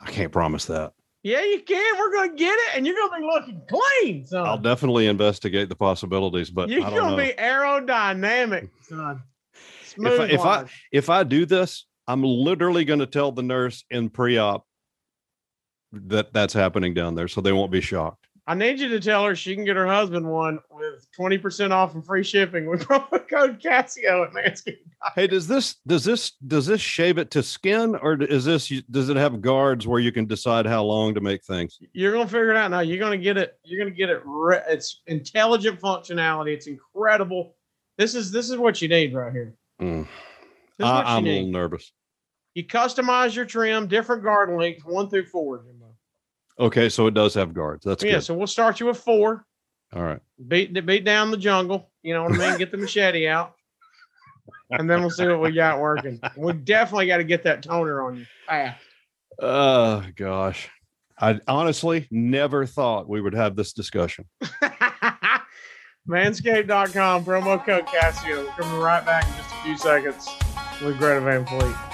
I 0.00 0.10
can't 0.10 0.30
promise 0.30 0.66
that. 0.66 0.92
Yeah, 1.22 1.42
you 1.44 1.60
can. 1.60 1.98
We're 1.98 2.12
gonna 2.14 2.34
get 2.34 2.52
it, 2.52 2.76
and 2.76 2.86
you're 2.86 2.96
gonna 2.96 3.20
be 3.20 3.26
looking 3.26 3.62
clean, 3.68 4.26
son. 4.26 4.46
I'll 4.46 4.58
definitely 4.58 5.06
investigate 5.06 5.68
the 5.68 5.76
possibilities, 5.76 6.50
but 6.50 6.70
you're 6.70 6.82
I 6.84 6.90
don't 6.90 6.98
gonna 6.98 7.10
know. 7.10 7.16
be 7.16 7.32
aerodynamic, 7.34 8.70
son. 8.88 9.22
if 9.52 9.88
Smooth 9.88 10.20
I, 10.20 10.24
if 10.28 10.40
I 10.40 10.64
if 10.92 11.10
I 11.10 11.24
do 11.24 11.44
this, 11.44 11.84
I'm 12.06 12.22
literally 12.22 12.84
going 12.84 13.00
to 13.00 13.06
tell 13.06 13.32
the 13.32 13.42
nurse 13.42 13.84
in 13.90 14.08
pre-op 14.08 14.66
that 15.92 16.32
that's 16.32 16.54
happening 16.54 16.94
down 16.94 17.14
there, 17.14 17.28
so 17.28 17.40
they 17.40 17.52
won't 17.52 17.70
be 17.70 17.80
shocked. 17.80 18.19
I 18.50 18.54
need 18.54 18.80
you 18.80 18.88
to 18.88 18.98
tell 18.98 19.24
her 19.26 19.36
she 19.36 19.54
can 19.54 19.64
get 19.64 19.76
her 19.76 19.86
husband 19.86 20.28
one 20.28 20.58
with 20.72 21.06
20% 21.16 21.70
off 21.70 21.94
and 21.94 22.04
free 22.04 22.24
shipping 22.24 22.66
with 22.66 22.82
promo 22.88 23.28
code 23.28 23.60
Casio 23.60 24.26
at 24.26 24.32
Manscaped. 24.32 24.78
Hey, 25.14 25.28
does 25.28 25.46
this 25.46 25.76
does 25.86 26.02
this 26.02 26.32
does 26.44 26.66
this 26.66 26.80
shave 26.80 27.16
it 27.18 27.30
to 27.30 27.44
skin, 27.44 27.94
or 27.94 28.20
is 28.20 28.46
this 28.46 28.68
does 28.90 29.08
it 29.08 29.16
have 29.16 29.40
guards 29.40 29.86
where 29.86 30.00
you 30.00 30.10
can 30.10 30.26
decide 30.26 30.66
how 30.66 30.82
long 30.82 31.14
to 31.14 31.20
make 31.20 31.44
things? 31.44 31.78
You're 31.92 32.10
gonna 32.10 32.26
figure 32.26 32.50
it 32.50 32.56
out 32.56 32.72
now. 32.72 32.80
You're 32.80 32.98
gonna 32.98 33.18
get 33.18 33.36
it. 33.36 33.56
You're 33.62 33.78
gonna 33.78 33.94
get 33.94 34.10
it. 34.10 34.20
Re- 34.24 34.62
it's 34.66 35.02
intelligent 35.06 35.78
functionality. 35.78 36.52
It's 36.52 36.66
incredible. 36.66 37.54
This 37.98 38.16
is 38.16 38.32
this 38.32 38.50
is 38.50 38.56
what 38.56 38.82
you 38.82 38.88
need 38.88 39.14
right 39.14 39.32
here. 39.32 39.54
Mm. 39.80 40.08
This 40.76 40.86
is 40.86 40.92
what 40.92 41.06
I, 41.06 41.16
I'm 41.16 41.24
a 41.24 41.28
little 41.28 41.52
nervous. 41.52 41.92
You 42.54 42.64
customize 42.64 43.36
your 43.36 43.44
trim, 43.44 43.86
different 43.86 44.24
guard 44.24 44.50
lengths, 44.50 44.84
one 44.84 45.08
through 45.08 45.26
four. 45.26 45.58
Jimbo. 45.58 45.79
Okay, 46.60 46.90
so 46.90 47.06
it 47.06 47.14
does 47.14 47.32
have 47.34 47.54
guards. 47.54 47.84
That's 47.84 48.04
yeah, 48.04 48.12
good. 48.12 48.24
so 48.24 48.34
we'll 48.34 48.46
start 48.46 48.80
you 48.80 48.86
with 48.86 48.98
four. 48.98 49.46
All 49.94 50.02
right. 50.02 50.20
Beat 50.46 50.74
beat 50.86 51.04
down 51.04 51.30
the 51.30 51.36
jungle. 51.36 51.90
You 52.02 52.14
know 52.14 52.24
what 52.24 52.40
I 52.40 52.50
mean? 52.50 52.58
Get 52.58 52.70
the 52.70 52.76
machete 52.76 53.26
out, 53.26 53.54
and 54.70 54.88
then 54.88 55.00
we'll 55.00 55.10
see 55.10 55.26
what 55.26 55.40
we 55.40 55.52
got 55.52 55.80
working. 55.80 56.20
We 56.36 56.52
definitely 56.52 57.06
got 57.06 57.16
to 57.16 57.24
get 57.24 57.42
that 57.44 57.62
toner 57.62 58.02
on 58.02 58.18
you. 58.18 58.26
fast. 58.46 58.80
Oh 59.40 60.04
gosh. 60.16 60.68
I 61.18 61.38
honestly 61.46 62.08
never 62.10 62.64
thought 62.64 63.08
we 63.08 63.20
would 63.20 63.34
have 63.34 63.54
this 63.54 63.72
discussion. 63.74 64.26
Manscaped.com, 66.08 67.24
promo 67.24 67.62
code 67.64 67.86
Casio. 67.86 68.46
We're 68.46 68.52
coming 68.52 68.80
right 68.80 69.04
back 69.04 69.26
in 69.28 69.34
just 69.36 69.50
a 69.50 69.62
few 69.62 69.76
seconds 69.76 70.26
with 70.82 70.98
Greta 70.98 71.20
Van 71.20 71.44
Fleet. 71.46 71.89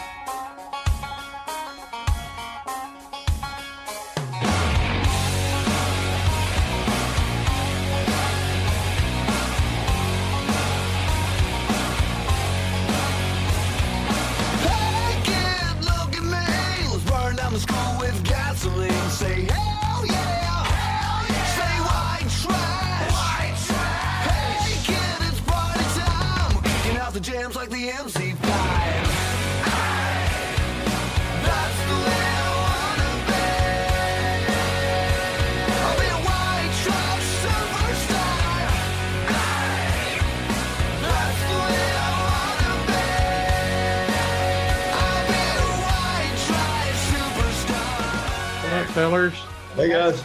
Trash 46.47 46.99
superstar. 47.13 48.65
What 48.65 48.73
up, 48.73 48.87
fellers? 48.89 49.35
Hey 49.77 49.91
guys. 49.91 50.21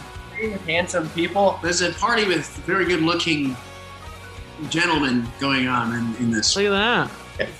handsome 0.66 1.08
people. 1.10 1.60
There's 1.62 1.82
a 1.82 1.92
party 1.92 2.26
with 2.26 2.48
very 2.66 2.84
good 2.84 3.02
looking 3.02 3.56
gentlemen 4.70 5.26
going 5.40 5.66
on 5.68 5.94
in, 5.94 6.16
in 6.16 6.30
this. 6.30 6.54
Look 6.56 6.66
at 6.66 6.70
that. 6.70 7.10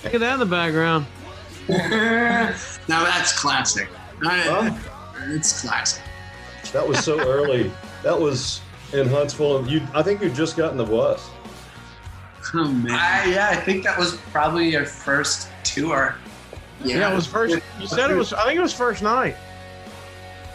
Look 0.03 0.13
at 0.13 0.19
that 0.21 0.33
in 0.33 0.39
the 0.39 0.45
background. 0.45 1.05
Now 1.69 3.03
that's 3.05 3.37
classic. 3.39 3.89
I- 4.25 4.39
Huh? 4.39 4.77
It's 5.29 5.61
classic. 5.61 6.03
That 6.73 6.85
was 6.87 6.99
so 7.03 7.17
early. 7.19 7.71
That 8.03 8.19
was 8.19 8.59
in 8.91 9.07
Huntsville. 9.07 9.65
You, 9.67 9.81
I 9.93 10.03
think 10.03 10.21
you 10.21 10.29
just 10.29 10.57
got 10.57 10.71
in 10.71 10.77
the 10.77 10.83
bus. 10.83 11.29
Oh 12.53 12.65
man. 12.67 12.91
I, 12.91 13.25
yeah, 13.33 13.49
I 13.51 13.55
think 13.55 13.83
that 13.85 13.97
was 13.97 14.17
probably 14.33 14.69
your 14.69 14.85
first 14.85 15.47
tour. 15.63 16.15
Yeah, 16.83 17.09
it 17.11 17.15
was 17.15 17.25
first. 17.25 17.57
You 17.79 17.87
said 17.87 18.11
it 18.11 18.15
was. 18.15 18.33
I 18.33 18.43
think 18.45 18.57
it 18.59 18.61
was 18.61 18.73
first 18.73 19.01
night. 19.01 19.37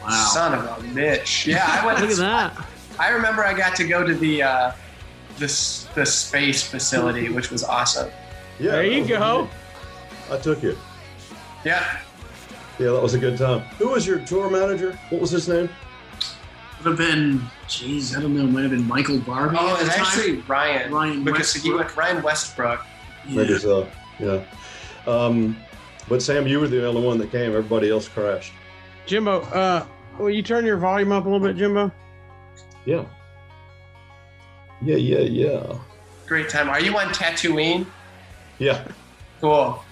Wow. 0.03 0.11
Son 0.35 0.53
of 0.55 0.65
a 0.65 0.87
bitch. 0.89 1.47
Yeah, 1.47 1.65
I 1.67 1.87
went. 1.87 2.01
Look 2.01 2.11
at 2.11 2.17
that. 2.19 2.67
I 2.99 3.09
remember 3.11 3.45
I 3.45 3.55
got 3.55 3.75
to 3.77 3.85
go 3.89 4.05
to 4.07 4.13
the 4.15 4.43
uh, 4.43 4.73
this 5.39 5.85
the 5.95 6.05
space 6.07 6.63
facility, 6.63 7.29
which 7.29 7.51
was 7.51 7.65
awesome. 7.65 8.11
Yeah. 8.59 8.73
There 8.73 8.85
you 8.85 9.07
go. 9.07 9.49
great. 10.29 10.39
I 10.39 10.43
took 10.43 10.63
you. 10.63 10.77
Yeah, 11.65 11.99
Yeah, 12.79 12.93
that 12.93 13.03
was 13.03 13.15
a 13.15 13.19
good 13.19 13.37
time. 13.37 13.61
Who 13.79 13.89
was 13.89 14.07
your 14.07 14.21
tour 14.21 14.49
manager? 14.51 14.99
What 15.11 15.21
was 15.21 15.31
his 15.31 15.49
name? 15.49 15.69
Would 16.85 16.87
have 16.87 16.97
been, 16.99 17.43
geez, 17.67 18.17
I 18.17 18.21
don't 18.21 18.37
know. 18.37 18.47
Might 18.47 18.63
have 18.63 18.71
been 18.71 18.87
Michael 18.87 19.19
Barbie. 19.19 19.57
Oh, 19.59 19.73
at 19.75 19.81
the 19.81 19.87
it's 19.87 19.97
time. 19.97 20.05
actually 20.07 20.37
Ryan. 20.43 20.93
Ryan 20.93 21.25
because 21.25 21.53
he 21.55 21.73
went 21.73 21.97
Ryan 21.97 22.23
Westbrook. 22.23 22.81
Maybe 23.29 23.53
Yeah. 23.55 23.59
so. 23.59 23.89
Yeah. 24.21 24.45
Um, 25.07 25.57
but 26.09 26.23
Sam, 26.23 26.47
you 26.47 26.61
were 26.61 26.69
the 26.69 26.87
only 26.87 27.03
one 27.03 27.19
that 27.19 27.33
came. 27.33 27.51
Everybody 27.51 27.91
else 27.91 28.07
crashed. 28.09 28.53
Jimbo, 29.07 29.41
uh, 29.43 29.85
will 30.19 30.31
you 30.31 30.43
turn 30.43 30.65
your 30.65 30.77
volume 30.77 31.11
up 31.13 31.25
a 31.27 31.29
little 31.29 31.45
bit, 31.47 31.57
Jimbo? 31.57 31.91
Yeah. 32.85 33.05
Yeah, 34.83 34.97
yeah, 34.97 35.19
yeah. 35.19 35.79
Great 36.27 36.49
time. 36.49 36.69
Are 36.69 36.81
you 36.81 36.97
on 36.97 37.09
Tatooine? 37.09 37.87
Yeah. 38.59 38.87
Cool. 39.41 39.83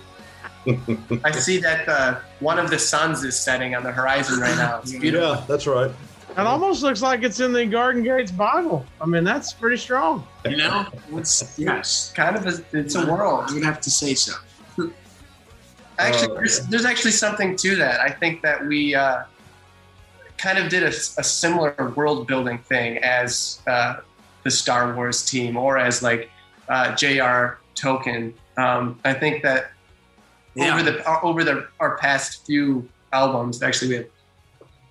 I 1.24 1.30
see 1.30 1.58
that 1.58 1.88
uh, 1.88 2.20
one 2.40 2.58
of 2.58 2.70
the 2.70 2.78
suns 2.78 3.22
is 3.24 3.38
setting 3.38 3.74
on 3.74 3.82
the 3.82 3.92
horizon 3.92 4.40
right 4.40 4.56
now. 4.56 4.80
It's 4.80 4.92
beautiful. 4.92 5.28
Yeah, 5.28 5.44
that's 5.46 5.66
right. 5.66 5.90
It 6.30 6.38
almost 6.40 6.82
looks 6.82 7.00
like 7.00 7.22
it's 7.22 7.40
in 7.40 7.52
the 7.52 7.64
Garden 7.64 8.02
Gates 8.02 8.30
Bible. 8.30 8.84
I 9.00 9.06
mean, 9.06 9.24
that's 9.24 9.52
pretty 9.54 9.78
strong. 9.78 10.26
You 10.44 10.58
know, 10.58 10.86
it's 11.12 11.58
yes. 11.58 12.12
Kind 12.14 12.36
of, 12.36 12.46
a, 12.46 12.78
it's 12.78 12.94
a 12.94 13.06
world. 13.06 13.48
You 13.48 13.56
would 13.56 13.64
have 13.64 13.80
to 13.80 13.90
say 13.90 14.14
so. 14.14 14.34
Actually, 15.98 16.32
Uh, 16.32 16.34
there's, 16.34 16.66
there's 16.66 16.84
actually 16.84 17.12
something 17.12 17.56
to 17.56 17.76
that. 17.76 18.00
I 18.00 18.10
think 18.10 18.42
that 18.42 18.66
we 18.66 18.94
uh, 18.94 19.22
kind 20.36 20.58
of 20.58 20.68
did 20.68 20.82
a, 20.82 20.88
a 20.88 21.24
similar 21.24 21.92
world 21.96 22.26
building 22.26 22.58
thing 22.58 22.98
as 22.98 23.62
uh, 23.66 24.00
the 24.46 24.50
Star 24.52 24.94
Wars 24.94 25.24
team 25.26 25.56
or 25.56 25.76
as 25.76 26.02
like 26.04 26.30
uh, 26.68 26.94
J.R. 26.94 27.58
Tolkien. 27.74 28.32
Um, 28.56 28.98
I 29.04 29.12
think 29.12 29.42
that 29.42 29.72
Yeah. 30.54 30.72
over 30.72 30.82
the 30.88 31.10
uh, 31.10 31.20
over 31.22 31.42
the 31.44 31.66
our 31.80 31.98
past 31.98 32.46
few 32.46 32.88
albums, 33.12 33.60
actually 33.60 33.88
we 33.90 33.94
have 33.96 34.06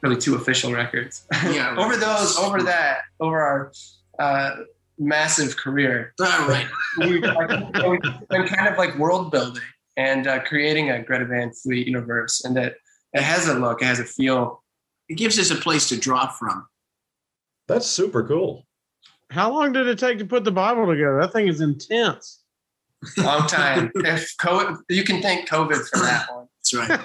really 0.02 0.18
two 0.18 0.36
official 0.36 0.74
records. 0.74 1.26
Yeah. 1.46 1.74
over 1.84 1.96
those, 1.96 2.38
over 2.38 2.62
that, 2.64 3.00
over 3.22 3.40
our 3.42 3.72
uh, 4.20 4.52
massive 5.00 5.56
career, 5.56 6.14
All 6.20 6.48
right. 6.50 6.68
we've 7.00 7.22
been 7.22 8.48
kind 8.48 8.68
of 8.68 8.78
like 8.78 8.98
world 8.98 9.32
building 9.32 9.64
and 9.98 10.28
uh, 10.28 10.44
creating 10.44 10.92
a 10.92 11.02
Greta 11.02 11.26
Van 11.26 11.52
Fleet 11.54 11.88
universe, 11.88 12.44
and 12.44 12.56
that 12.58 12.76
it 13.14 13.24
has 13.24 13.48
a 13.48 13.54
look, 13.58 13.82
it 13.82 13.86
has 13.86 14.00
a 14.02 14.04
feel. 14.04 14.62
It 15.08 15.16
gives 15.16 15.40
us 15.40 15.50
a 15.50 15.56
place 15.56 15.88
to 15.90 15.98
draw 15.98 16.28
from. 16.28 16.68
That's 17.68 17.88
super 17.88 18.24
cool. 18.28 18.65
How 19.32 19.52
long 19.52 19.74
did 19.74 19.88
it 19.88 19.98
take 20.00 20.20
to 20.20 20.26
put 20.26 20.44
the 20.44 20.52
Bible 20.52 20.86
together? 20.88 21.20
That 21.22 21.34
thing 21.34 21.48
is 21.48 21.62
intense. 21.62 22.42
Long 23.18 23.48
time. 23.48 23.92
if 23.96 24.36
COVID, 24.40 24.78
you 24.90 25.04
can 25.04 25.22
thank 25.22 25.48
COVID 25.50 25.88
for 25.90 26.00
that 26.00 26.28
one. 26.34 26.48
That's 26.74 26.90
right. 26.90 27.00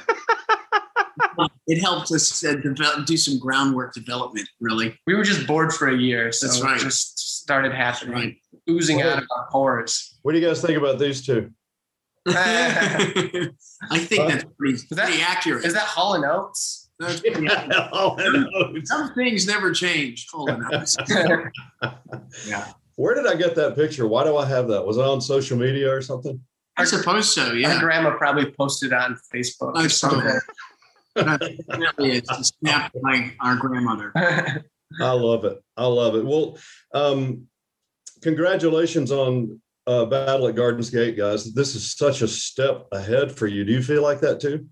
it 1.66 1.80
helped 1.80 2.10
us 2.12 2.44
uh, 2.44 2.54
develop, 2.54 3.06
do 3.06 3.16
some 3.16 3.38
groundwork 3.38 3.92
development, 3.94 4.48
really. 4.60 4.98
We 5.06 5.14
were 5.14 5.24
just 5.24 5.46
bored 5.46 5.72
for 5.72 5.88
a 5.88 5.96
year, 5.96 6.32
so 6.32 6.46
That's 6.46 6.62
right. 6.62 6.76
it 6.80 6.84
just 6.84 7.40
started 7.42 7.72
happening, 7.72 8.14
Right. 8.14 8.36
oozing 8.68 9.02
out 9.02 9.18
of 9.18 9.24
our 9.36 9.48
pores. 9.50 10.18
What 10.22 10.32
do 10.32 10.38
you 10.38 10.46
guys 10.46 10.62
think 10.62 10.78
about 10.78 10.98
these 10.98 11.24
two? 11.24 11.50
I 12.28 13.50
think 13.98 14.28
that's 14.28 14.44
pretty, 14.58 14.78
that- 14.90 14.96
pretty 15.06 15.22
accurate. 15.22 15.64
Is 15.64 15.74
that 15.74 15.82
Hall 15.84 16.14
and 16.14 16.24
Oates? 16.24 16.79
That's 17.00 17.20
pretty 17.20 17.46
accurate. 17.50 18.86
Some 18.86 19.12
things 19.14 19.46
never 19.46 19.72
change. 19.72 20.26
Hold 20.32 20.50
on. 20.50 20.60
Where 22.96 23.14
did 23.14 23.26
I 23.26 23.34
get 23.34 23.54
that 23.56 23.74
picture? 23.74 24.06
Why 24.06 24.24
do 24.24 24.36
I 24.36 24.44
have 24.46 24.68
that? 24.68 24.84
Was 24.84 24.98
it 24.98 25.04
on 25.04 25.20
social 25.22 25.56
media 25.56 25.90
or 25.92 26.02
something? 26.02 26.38
I 26.76 26.84
suppose 26.84 27.34
so. 27.34 27.52
My 27.52 27.58
Yeah. 27.58 27.80
grandma 27.80 28.16
probably 28.16 28.52
posted 28.52 28.92
on 28.92 29.16
Facebook. 29.34 29.72
I 29.76 29.86
saw 29.86 30.10
that. 30.10 30.42
Really, 31.96 32.18
it's 32.18 32.30
a 32.30 32.44
snap 32.44 32.92
by 33.02 33.32
our 33.40 33.56
grandmother. 33.56 34.12
I 35.00 35.12
love 35.12 35.44
it. 35.44 35.62
I 35.76 35.86
love 35.86 36.14
it. 36.16 36.24
Well, 36.26 36.58
um, 36.94 37.46
congratulations 38.22 39.10
on 39.12 39.60
uh, 39.86 40.04
Battle 40.04 40.48
at 40.48 40.54
Gardens 40.54 40.90
Gate, 40.90 41.16
guys. 41.16 41.52
This 41.54 41.74
is 41.74 41.96
such 41.96 42.22
a 42.22 42.28
step 42.28 42.86
ahead 42.92 43.32
for 43.32 43.46
you. 43.46 43.64
Do 43.64 43.72
you 43.72 43.82
feel 43.82 44.02
like 44.02 44.20
that 44.20 44.40
too? 44.40 44.66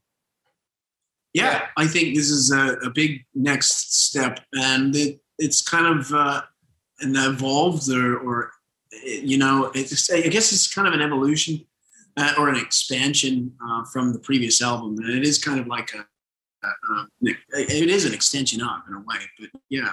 Yeah, 1.35 1.67
I 1.77 1.87
think 1.87 2.15
this 2.15 2.31
is 2.31 2.53
a, 2.53 2.75
a 2.87 2.91
big 2.91 3.25
next 3.35 4.07
step, 4.07 4.41
and 4.55 4.97
it, 4.97 5.21
it's 5.39 5.63
kind 5.63 5.87
of 5.87 6.13
uh, 6.13 6.43
an 7.01 7.17
evolved 7.17 7.89
or, 7.91 8.19
or 8.19 8.53
you 9.05 9.39
know, 9.39 9.71
it's, 9.75 10.11
I 10.11 10.23
guess 10.23 10.53
it's 10.53 10.73
kind 10.73 10.89
of 10.89 10.95
an 10.95 11.03
evolution 11.03 11.65
uh, 12.17 12.35
or 12.39 12.49
an 12.49 12.57
expansion 12.57 13.53
uh, 13.65 13.85
from 13.93 14.13
the 14.13 14.19
previous 14.19 14.63
album, 14.63 14.97
and 14.99 15.11
it 15.11 15.23
is 15.23 15.39
kind 15.39 15.61
of 15.61 15.67
like 15.67 15.93
a, 15.95 16.05
a, 16.67 16.69
a 16.97 17.07
it 17.53 17.91
is 17.91 18.05
an 18.05 18.15
extension 18.15 18.63
of 18.63 18.81
in 18.89 18.95
a 18.95 19.01
way, 19.01 19.25
but 19.39 19.51
yeah, 19.69 19.93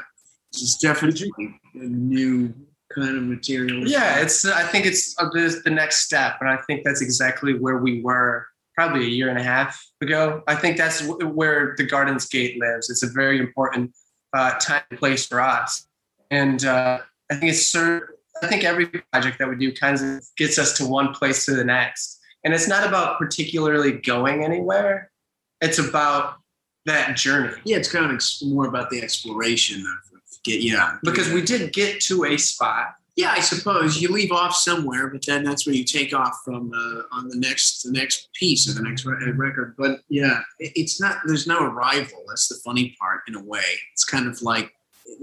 this 0.53 0.61
is 0.61 0.75
definitely 0.77 1.31
a 1.75 1.77
new 1.77 2.53
kind 2.93 3.17
of 3.17 3.23
material. 3.23 3.87
Yeah, 3.87 4.21
it's. 4.21 4.45
I 4.45 4.63
think 4.63 4.85
it's 4.85 5.15
uh, 5.19 5.29
the, 5.33 5.61
the 5.63 5.69
next 5.69 6.05
step, 6.05 6.37
and 6.39 6.49
I 6.49 6.57
think 6.65 6.83
that's 6.83 7.01
exactly 7.01 7.53
where 7.53 7.77
we 7.77 8.01
were 8.01 8.47
probably 8.75 9.05
a 9.05 9.09
year 9.09 9.29
and 9.29 9.39
a 9.39 9.43
half 9.43 9.83
ago. 10.01 10.43
I 10.47 10.55
think 10.55 10.77
that's 10.77 11.05
w- 11.05 11.27
where 11.27 11.75
the 11.77 11.85
Gardens 11.85 12.27
Gate 12.27 12.59
lives. 12.59 12.89
It's 12.89 13.03
a 13.03 13.07
very 13.07 13.39
important 13.39 13.93
uh, 14.35 14.57
time 14.59 14.83
and 14.89 14.99
place 14.99 15.25
for 15.25 15.39
us, 15.41 15.87
and 16.31 16.63
uh, 16.65 16.99
I 17.31 17.35
think 17.35 17.51
it's. 17.51 17.75
I 17.75 18.47
think 18.47 18.65
every 18.65 18.87
project 18.87 19.39
that 19.39 19.47
we 19.47 19.55
do 19.55 19.73
kind 19.73 19.95
of 19.95 20.25
gets 20.35 20.59
us 20.59 20.77
to 20.77 20.85
one 20.85 21.13
place 21.13 21.45
to 21.45 21.55
the 21.55 21.63
next, 21.63 22.19
and 22.43 22.53
it's 22.53 22.67
not 22.67 22.85
about 22.85 23.17
particularly 23.17 23.93
going 23.93 24.43
anywhere. 24.43 25.09
It's 25.61 25.79
about 25.79 26.35
that 26.85 27.17
journey 27.17 27.53
yeah, 27.65 27.77
it's 27.77 27.91
kind 27.91 28.05
of 28.05 28.11
ex- 28.11 28.43
more 28.43 28.67
about 28.67 28.89
the 28.89 29.01
exploration 29.01 29.81
of, 29.81 30.17
of 30.17 30.43
get 30.43 30.61
yeah 30.61 30.97
because 31.03 31.31
we 31.31 31.41
did 31.41 31.73
get 31.73 31.99
to 31.99 32.25
a 32.25 32.37
spot 32.37 32.95
Yeah, 33.15 33.31
I 33.31 33.39
suppose 33.39 34.01
you 34.01 34.09
leave 34.09 34.31
off 34.33 34.53
somewhere, 34.53 35.07
but 35.07 35.25
then 35.25 35.43
that's 35.45 35.65
where 35.65 35.73
you 35.75 35.85
take 35.85 36.13
off 36.13 36.41
from 36.43 36.73
uh, 36.73 37.15
on 37.15 37.29
the 37.29 37.37
next 37.37 37.83
the 37.83 37.91
next 37.91 38.27
piece 38.33 38.67
of 38.67 38.75
the 38.75 38.81
next 38.81 39.05
re- 39.05 39.31
record. 39.31 39.75
But 39.77 40.01
yeah, 40.09 40.41
it, 40.59 40.73
it's 40.75 40.99
not. 40.99 41.19
There's 41.25 41.47
no 41.47 41.59
arrival. 41.63 42.23
That's 42.27 42.49
the 42.49 42.55
funny 42.55 42.95
part 42.99 43.21
in 43.29 43.35
a 43.35 43.41
way. 43.43 43.63
It's 43.93 44.03
kind 44.03 44.27
of 44.27 44.41
like 44.41 44.73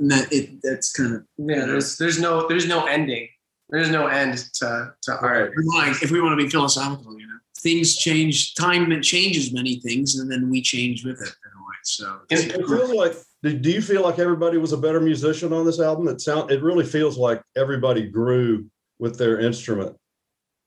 that. 0.00 0.32
It, 0.32 0.60
that's 0.62 0.90
kind 0.92 1.14
of 1.16 1.24
Yeah, 1.36 1.66
there's 1.66 1.98
there's 1.98 2.18
no 2.18 2.48
there's 2.48 2.66
no 2.66 2.86
ending. 2.86 3.28
There's 3.68 3.90
no 3.90 4.06
end 4.06 4.38
to 4.54 4.94
to 5.02 5.18
art. 5.20 5.50
if 5.50 5.56
we 5.58 5.64
wanna- 5.66 5.96
if 6.02 6.10
we 6.10 6.20
want 6.22 6.38
to 6.38 6.42
be 6.44 6.48
philosophical, 6.50 7.18
you 7.20 7.26
know, 7.26 7.38
things 7.58 7.96
change. 7.96 8.54
Time 8.54 9.02
changes 9.02 9.52
many 9.52 9.80
things, 9.80 10.18
and 10.18 10.30
then 10.32 10.48
we 10.48 10.62
change 10.62 11.04
with 11.04 11.20
it 11.20 11.28
in 11.28 11.52
a 11.58 11.62
way. 11.62 11.76
So 11.82 12.20
Do 13.42 13.58
do 13.58 13.70
you 13.70 13.82
feel 13.82 14.02
like 14.02 14.18
everybody 14.18 14.58
was 14.58 14.72
a 14.72 14.76
better 14.76 15.00
musician 15.00 15.52
on 15.52 15.66
this 15.66 15.80
album? 15.80 16.08
It 16.08 16.20
sound. 16.20 16.50
It 16.50 16.62
really 16.62 16.84
feels 16.84 17.18
like 17.18 17.42
everybody 17.56 18.06
grew 18.06 18.66
with 18.98 19.18
their 19.18 19.40
instrument. 19.40 19.96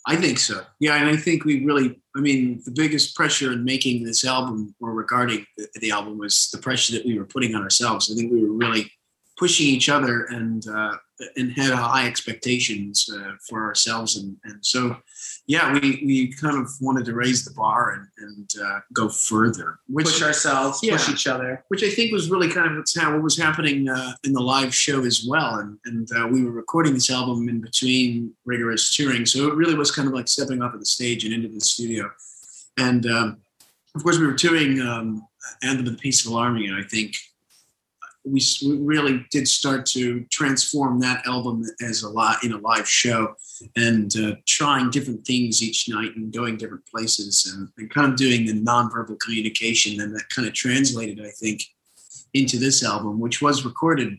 I 0.08 0.16
think 0.16 0.38
so. 0.38 0.62
Yeah, 0.80 0.96
and 0.96 1.10
I 1.10 1.16
think 1.16 1.46
we 1.46 1.64
really. 1.64 2.00
I 2.16 2.22
mean, 2.22 2.62
the 2.64 2.72
biggest 2.72 3.16
pressure 3.16 3.52
in 3.52 3.64
making 3.64 4.04
this 4.04 4.24
album 4.26 4.74
or 4.80 4.94
regarding 4.94 5.46
the, 5.58 5.68
the 5.82 5.92
album 5.92 6.18
was 6.18 6.50
the 6.52 6.58
pressure 6.58 6.94
that 6.94 7.06
we 7.06 7.18
were 7.18 7.26
putting 7.26 7.56
on 7.56 7.62
ourselves. 7.62 8.12
I 8.12 8.16
think 8.16 8.32
we 8.32 8.42
were 8.42 8.56
really 8.56 8.92
pushing 9.38 9.68
each 9.68 9.90
other 9.90 10.26
and 10.26 10.68
uh, 10.68 10.96
and 11.38 11.52
had 11.54 11.72
high 11.74 12.08
expectations 12.08 13.10
uh, 13.14 13.32
for 13.48 13.64
ourselves, 13.64 14.18
and 14.18 14.36
and 14.44 14.66
so 14.66 14.98
yeah, 15.48 15.74
we 15.74 16.04
we 16.06 16.34
kind 16.34 16.58
of 16.58 16.70
wanted 16.82 17.06
to 17.06 17.14
raise 17.14 17.46
the 17.46 17.54
bar 17.54 17.92
and 17.92 18.08
and 18.18 18.50
uh, 18.64 18.80
go 18.94 19.08
further, 19.08 19.80
which 19.88 20.08
push 20.08 20.24
ourselves, 20.24 20.82
push 20.82 21.10
each 21.10 21.28
other. 21.28 21.64
which 21.70 21.84
I 21.84 21.90
think 21.90 22.12
was 22.12 22.30
really 22.30 22.50
kind 22.50 22.78
of 22.78 22.86
how 22.98 23.14
what 23.14 23.24
was 23.24 23.38
happening 23.38 23.90
uh, 23.90 24.14
in 24.24 24.34
the 24.34 24.42
live 24.42 24.74
show 24.74 25.06
as 25.06 25.26
well. 25.28 25.56
And 25.56 25.78
and 25.86 26.08
uh, 26.18 26.28
we 26.28 26.44
were 26.44 26.52
recording 26.52 26.94
this 26.94 27.10
album 27.10 27.48
in 27.48 27.62
between 27.62 28.34
rigorous 28.46 28.96
touring, 28.96 29.26
so 29.26 29.48
it 29.48 29.56
really 29.56 29.76
was 29.76 29.92
kind 29.92 30.08
of 30.08 30.14
like 30.14 30.28
stepping 30.28 30.62
off 30.62 30.74
of 30.74 30.80
the 30.80 30.86
stage 30.86 31.24
and 31.24 31.34
into 31.34 31.50
the 31.50 31.62
studio. 31.62 32.10
And 32.78 33.06
um, 33.06 33.38
of 33.96 34.04
course, 34.04 34.18
we 34.20 34.28
were 34.28 34.34
touring 34.34 34.82
um, 34.82 35.26
"Anthem 35.64 35.86
of 35.86 35.94
the 35.94 35.98
Peaceful 35.98 36.36
Army," 36.36 36.68
and 36.68 36.76
I 36.76 36.84
think 36.84 37.16
we, 38.26 38.42
we 38.66 38.78
really 38.78 39.26
did 39.32 39.48
start 39.48 39.86
to 39.88 40.24
transform 40.32 41.00
that 41.00 41.26
album 41.28 41.64
as 41.82 42.04
a 42.04 42.10
lot 42.10 42.44
in 42.44 42.52
a 42.54 42.58
live 42.58 42.88
show 42.90 43.36
and 43.76 44.16
uh, 44.18 44.36
trying 44.48 44.90
different 44.90 45.26
things 45.26 45.62
each 45.62 45.88
night 45.88 46.16
and 46.16 46.34
going 46.34 46.58
different 46.58 46.86
places 46.88 47.46
and, 47.56 47.70
and 47.78 47.90
kind 47.94 48.12
of 48.12 48.18
doing 48.18 48.46
the 48.46 48.54
nonverbal 48.54 49.20
communication 49.20 50.02
and 50.02 50.16
that 50.16 50.28
kind 50.30 50.48
of 50.48 50.54
translated 50.54 51.24
i 51.26 51.30
think 51.30 51.62
into 52.34 52.58
this 52.58 52.84
album 52.84 53.20
which 53.20 53.42
was 53.42 53.64
recorded 53.64 54.18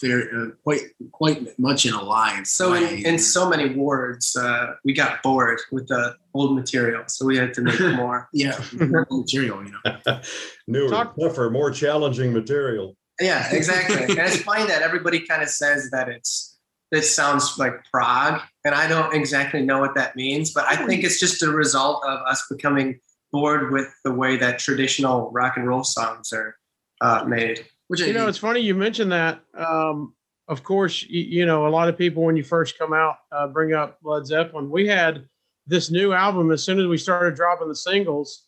fair, 0.00 0.20
uh, 0.36 0.46
quite 0.62 0.82
quite 1.10 1.58
much 1.58 1.84
in 1.86 1.94
a 1.94 2.02
live 2.02 2.46
So 2.46 2.72
way. 2.72 2.98
in, 3.00 3.06
in 3.14 3.18
so 3.18 3.48
many 3.48 3.70
words, 3.74 4.36
uh, 4.36 4.74
we 4.84 4.92
got 4.92 5.20
bored 5.20 5.58
with 5.72 5.88
the 5.88 6.14
old 6.32 6.54
material, 6.54 7.02
so 7.08 7.26
we 7.26 7.36
had 7.36 7.52
to 7.54 7.60
make 7.62 7.80
more. 7.96 8.28
yeah 8.32 8.56
more 8.78 9.04
material 9.10 9.64
you 9.64 9.72
know 9.72 10.20
Newer, 10.68 10.90
Talk- 10.90 11.16
tougher, 11.18 11.50
more 11.50 11.70
challenging 11.72 12.32
material. 12.32 12.96
Yeah, 13.20 13.48
exactly. 13.52 14.02
and 14.02 14.18
it's 14.18 14.42
funny 14.42 14.66
that 14.66 14.82
everybody 14.82 15.20
kind 15.20 15.42
of 15.42 15.48
says 15.48 15.90
that 15.90 16.08
it's 16.08 16.58
this 16.90 17.14
sounds 17.14 17.58
like 17.58 17.72
prog, 17.92 18.40
and 18.64 18.74
I 18.74 18.86
don't 18.86 19.14
exactly 19.14 19.62
know 19.62 19.80
what 19.80 19.94
that 19.96 20.14
means, 20.16 20.52
but 20.52 20.64
I 20.66 20.76
think 20.86 21.02
it's 21.02 21.18
just 21.18 21.42
a 21.42 21.48
result 21.50 22.04
of 22.06 22.20
us 22.26 22.44
becoming 22.50 23.00
bored 23.32 23.72
with 23.72 23.88
the 24.04 24.12
way 24.12 24.36
that 24.36 24.58
traditional 24.60 25.30
rock 25.32 25.56
and 25.56 25.66
roll 25.66 25.82
songs 25.82 26.32
are 26.32 26.56
uh, 27.00 27.24
made. 27.24 27.66
which 27.88 28.00
I 28.00 28.06
You 28.06 28.12
know, 28.12 28.20
think- 28.20 28.28
it's 28.28 28.38
funny 28.38 28.60
you 28.60 28.74
mentioned 28.76 29.10
that. 29.12 29.40
Um, 29.54 30.14
of 30.46 30.62
course, 30.62 31.02
you, 31.02 31.22
you 31.22 31.46
know, 31.46 31.66
a 31.66 31.70
lot 31.70 31.88
of 31.88 31.96
people 31.98 32.22
when 32.22 32.36
you 32.36 32.44
first 32.44 32.78
come 32.78 32.92
out 32.92 33.16
uh, 33.32 33.48
bring 33.48 33.72
up 33.72 33.98
Led 34.04 34.26
Zeppelin. 34.26 34.70
We 34.70 34.86
had 34.86 35.26
this 35.66 35.90
new 35.90 36.12
album 36.12 36.52
as 36.52 36.62
soon 36.62 36.78
as 36.78 36.86
we 36.86 36.98
started 36.98 37.34
dropping 37.34 37.68
the 37.68 37.74
singles. 37.76 38.44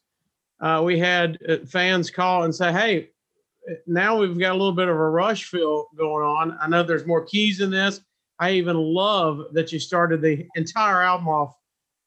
Uh, 0.61 0.83
we 0.85 0.99
had 0.99 1.39
uh, 1.49 1.57
fans 1.67 2.11
call 2.11 2.45
and 2.45 2.55
say, 2.55 2.71
"Hey, 2.73 3.09
now 3.87 4.17
we've 4.19 4.39
got 4.39 4.53
a 4.53 4.59
little 4.59 4.73
bit 4.73 4.89
of 4.89 4.97
a 4.97 5.11
rush 5.11 5.45
feel 5.45 5.87
going 5.97 6.25
on. 6.25 6.59
I 6.61 6.69
know 6.69 6.83
there's 6.83 7.07
more 7.07 7.25
keys 7.25 7.61
in 7.61 7.71
this. 7.71 8.01
I 8.39 8.53
even 8.53 8.77
love 8.77 9.47
that 9.53 9.73
you 9.73 9.79
started 9.79 10.21
the 10.21 10.47
entire 10.57 11.03
album 11.03 11.29
off 11.29 11.55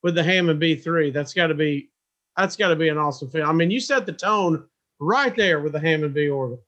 with 0.04 0.16
the 0.16 0.24
Hammond 0.24 0.62
B3. 0.62 1.12
That's 1.14 1.34
got 1.34 1.48
to 1.48 1.56
be 1.56 1.90
that's 2.38 2.56
got 2.56 2.70
to 2.70 2.76
be 2.76 2.90
an 2.90 2.98
awesome 2.98 3.30
feel. 3.30 3.46
I 3.46 3.52
mean, 3.52 3.72
you 3.72 3.80
set 3.80 4.06
the 4.06 4.14
tone 4.14 4.66
right 5.00 5.36
there 5.36 5.60
with 5.60 5.74
the 5.74 5.80
Hammond 5.80 6.14
B 6.14 6.30
organ. 6.30 6.60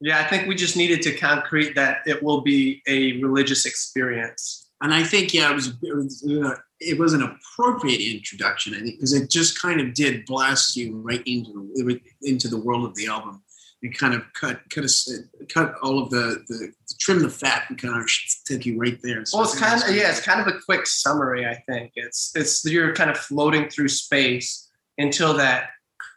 Yeah, 0.00 0.18
I 0.18 0.24
think 0.24 0.48
we 0.48 0.54
just 0.54 0.76
needed 0.76 1.02
to 1.02 1.14
concrete 1.16 1.74
that 1.74 1.98
it 2.06 2.22
will 2.22 2.40
be 2.40 2.82
a 2.86 3.20
religious 3.22 3.66
experience. 3.66 4.70
and 4.82 4.94
I 4.94 5.04
think 5.04 5.34
yeah, 5.34 5.50
it 5.50 5.54
was 5.54 5.68
it 5.82 5.94
was, 5.94 6.26
uh, 6.28 6.56
it 6.80 6.98
was 6.98 7.12
an 7.12 7.22
appropriate 7.22 8.00
introduction. 8.00 8.74
I 8.74 8.80
think 8.80 8.96
because 8.96 9.12
it 9.12 9.30
just 9.30 9.60
kind 9.60 9.80
of 9.80 9.94
did 9.94 10.24
blast 10.26 10.76
you 10.76 10.96
right 10.96 11.22
into 11.26 11.70
the 11.76 12.00
into 12.22 12.48
the 12.48 12.58
world 12.58 12.84
of 12.84 12.94
the 12.94 13.06
album. 13.06 13.42
It 13.82 13.96
kind 13.96 14.14
of 14.14 14.22
cut 14.34 14.60
cut 14.68 14.84
us 14.84 15.10
cut 15.48 15.74
all 15.82 15.98
of 16.02 16.10
the 16.10 16.44
the 16.48 16.72
trim 16.98 17.22
the 17.22 17.30
fat 17.30 17.64
and 17.68 17.78
kind 17.78 17.96
of 17.96 18.08
take 18.46 18.66
you 18.66 18.78
right 18.78 18.98
there. 19.02 19.24
So 19.24 19.38
Well, 19.38 19.48
it's 19.48 19.58
kind 19.58 19.82
of 19.82 19.94
yeah, 19.94 20.10
it's 20.10 20.20
kind 20.20 20.40
of 20.40 20.46
a 20.46 20.58
quick 20.66 20.86
summary. 20.86 21.46
I 21.46 21.54
think 21.68 21.92
it's 21.94 22.32
it's 22.34 22.64
you're 22.64 22.94
kind 22.94 23.10
of 23.10 23.16
floating 23.16 23.70
through 23.70 23.88
space 23.88 24.68
until 24.98 25.34
that 25.34 25.70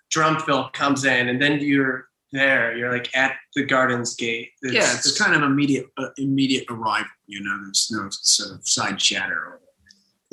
drum 0.09 0.39
fill 0.39 0.69
comes 0.73 1.05
in, 1.05 1.29
and 1.29 1.41
then 1.41 1.59
you're 1.59 2.09
there. 2.33 2.75
You're 2.75 2.91
like 2.91 3.15
at 3.15 3.35
the 3.55 3.63
Gardens 3.63 4.15
Gate. 4.15 4.51
yeah, 4.61 4.93
it's, 4.93 5.17
kind 5.17 5.35
of 5.35 5.43
immediate 5.43 5.85
uh, 5.97 6.09
immediate 6.17 6.65
arrival. 6.69 7.07
You 7.27 7.41
know, 7.41 7.57
there's 7.63 7.89
no 7.91 8.09
sort 8.11 8.59
of 8.59 8.67
side 8.67 8.99
chatter. 8.99 9.59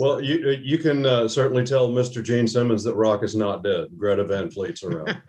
Well, 0.01 0.19
you 0.19 0.59
you 0.63 0.79
can 0.79 1.05
uh, 1.05 1.29
certainly 1.29 1.63
tell 1.63 1.91
Mr. 1.91 2.25
Gene 2.25 2.49
Simmons 2.49 2.83
that 2.85 2.95
rock 2.95 3.23
is 3.23 3.37
not 3.37 3.63
dead. 3.63 3.89
Greta 3.99 4.25
Van 4.25 4.51
Fleet's 4.51 4.83
around. 4.83 5.21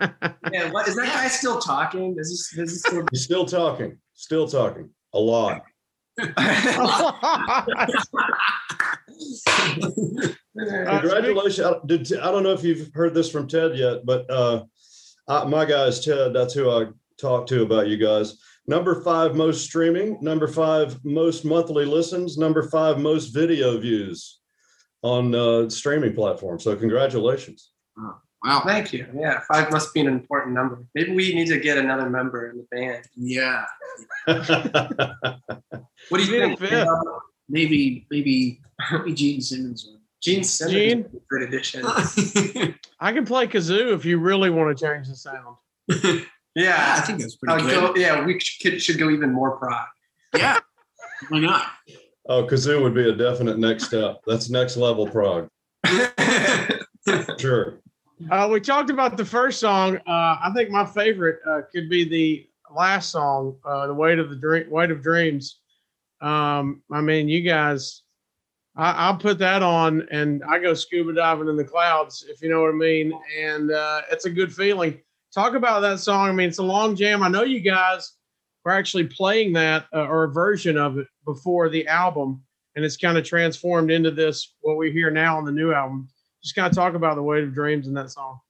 yeah. 0.50 0.70
What 0.70 0.88
is 0.88 0.96
that 0.96 1.08
guy 1.08 1.28
still 1.28 1.60
talking? 1.60 2.16
Is 2.18 2.30
this, 2.30 2.58
is 2.58 2.70
this 2.70 2.80
still? 2.80 3.04
He's 3.10 3.22
still 3.22 3.44
talking, 3.44 3.98
still 4.14 4.48
talking 4.48 4.88
a 5.12 5.18
lot. 5.18 5.60
Congratulations! 10.56 11.66
I, 11.66 11.74
did, 11.84 12.10
I 12.18 12.30
don't 12.30 12.42
know 12.42 12.54
if 12.54 12.64
you've 12.64 12.88
heard 12.94 13.12
this 13.12 13.30
from 13.30 13.46
Ted 13.46 13.76
yet, 13.76 14.06
but 14.06 14.24
uh, 14.30 14.64
uh, 15.28 15.44
my 15.44 15.66
guy 15.66 15.84
is 15.84 16.02
Ted. 16.02 16.32
That's 16.32 16.54
who 16.54 16.70
I 16.70 16.86
talked 17.20 17.50
to 17.50 17.60
about 17.60 17.88
you 17.88 17.98
guys. 17.98 18.38
Number 18.66 19.02
five 19.02 19.34
most 19.34 19.64
streaming, 19.64 20.16
number 20.22 20.48
five 20.48 20.98
most 21.04 21.44
monthly 21.44 21.84
listens, 21.84 22.38
number 22.38 22.70
five 22.70 22.98
most 22.98 23.34
video 23.34 23.78
views 23.78 24.38
on 25.02 25.34
uh, 25.34 25.68
streaming 25.68 26.14
platforms. 26.14 26.64
So 26.64 26.74
congratulations. 26.76 27.70
Wow. 28.44 28.62
Thank 28.64 28.92
you. 28.92 29.06
Yeah, 29.14 29.40
five 29.52 29.70
must 29.70 29.94
be 29.94 30.00
an 30.00 30.08
important 30.08 30.54
number. 30.54 30.84
Maybe 30.96 31.12
we 31.14 31.32
need 31.34 31.46
to 31.48 31.58
get 31.60 31.78
another 31.78 32.10
member 32.10 32.50
in 32.50 32.56
the 32.58 32.66
band. 32.70 33.04
Yeah. 33.16 33.64
What 36.08 36.18
do 36.18 36.24
you 36.24 36.40
think? 36.40 36.58
fifth. 36.58 36.88
Maybe 37.48 38.06
maybe 38.10 38.60
maybe 38.90 39.12
Gene 39.14 39.40
Simmons. 39.40 39.86
would. 39.88 40.00
Gene 40.22 40.42
Simmons, 40.44 40.74
Gene? 40.74 41.00
a 41.04 41.18
good 41.28 41.42
addition. 41.42 41.82
I 43.00 43.12
can 43.12 43.24
play 43.24 43.46
kazoo 43.46 43.92
if 43.94 44.04
you 44.04 44.18
really 44.18 44.50
want 44.50 44.76
to 44.76 44.84
change 44.86 45.08
the 45.08 45.16
sound. 45.16 45.56
Yeah, 46.54 46.74
I 46.76 46.96
Yeah, 46.96 47.00
think 47.00 47.20
that's 47.20 47.38
Uh, 47.48 47.54
pretty 47.56 47.70
go, 47.74 47.92
good. 47.94 48.00
yeah, 48.02 48.26
we 48.26 48.38
should, 48.38 48.82
should 48.82 48.98
go 48.98 49.08
even 49.08 49.32
more 49.32 49.56
prog. 49.56 49.86
Yeah. 50.36 50.58
Why 51.30 51.38
not? 51.38 51.66
Oh, 52.28 52.44
kazoo 52.44 52.82
would 52.82 52.94
be 52.94 53.08
a 53.08 53.14
definite 53.14 53.58
next 53.58 53.84
step. 53.84 54.20
That's 54.26 54.48
next 54.50 54.76
level 54.76 55.06
prog. 55.06 55.48
Sure. 57.38 57.80
Uh, 58.30 58.48
we 58.50 58.60
talked 58.60 58.90
about 58.90 59.16
the 59.16 59.24
first 59.24 59.58
song. 59.58 59.96
Uh, 60.06 60.36
I 60.40 60.52
think 60.54 60.70
my 60.70 60.86
favorite 60.86 61.40
uh, 61.44 61.62
could 61.72 61.90
be 61.90 62.08
the 62.08 62.48
last 62.72 63.10
song, 63.10 63.56
uh, 63.64 63.88
"The 63.88 63.94
Weight 63.94 64.20
of 64.20 64.30
the 64.30 64.36
Dream, 64.36 64.70
Weight 64.70 64.92
of 64.92 65.02
Dreams." 65.02 65.58
Um, 66.20 66.82
I 66.92 67.00
mean, 67.00 67.28
you 67.28 67.42
guys, 67.42 68.02
I, 68.76 68.92
I'll 68.92 69.16
put 69.16 69.38
that 69.38 69.62
on, 69.62 70.06
and 70.12 70.44
I 70.48 70.60
go 70.60 70.74
scuba 70.74 71.12
diving 71.12 71.48
in 71.48 71.56
the 71.56 71.64
clouds, 71.64 72.24
if 72.28 72.40
you 72.40 72.48
know 72.48 72.60
what 72.60 72.70
I 72.70 72.74
mean. 72.74 73.12
And 73.40 73.72
uh, 73.72 74.02
it's 74.12 74.26
a 74.26 74.30
good 74.30 74.54
feeling. 74.54 75.00
Talk 75.34 75.54
about 75.54 75.80
that 75.80 75.98
song. 75.98 76.28
I 76.28 76.32
mean, 76.32 76.48
it's 76.48 76.58
a 76.58 76.62
long 76.62 76.94
jam. 76.94 77.24
I 77.24 77.28
know 77.28 77.42
you 77.42 77.58
guys 77.58 78.12
were 78.64 78.72
actually 78.72 79.06
playing 79.06 79.52
that 79.54 79.86
uh, 79.94 80.06
or 80.06 80.24
a 80.24 80.32
version 80.32 80.76
of 80.76 80.98
it 80.98 81.06
before 81.24 81.68
the 81.68 81.86
album, 81.86 82.42
and 82.76 82.84
it's 82.84 82.96
kind 82.96 83.18
of 83.18 83.24
transformed 83.24 83.90
into 83.90 84.10
this 84.10 84.54
what 84.60 84.76
we 84.76 84.92
hear 84.92 85.10
now 85.10 85.36
on 85.36 85.44
the 85.44 85.52
new 85.52 85.72
album 85.72 86.08
just 86.42 86.54
kind 86.54 86.66
of 86.66 86.74
talk 86.74 86.94
about 86.94 87.14
the 87.14 87.22
weight 87.22 87.44
of 87.44 87.54
dreams 87.54 87.86
in 87.86 87.94
that 87.94 88.10
song. 88.10 88.40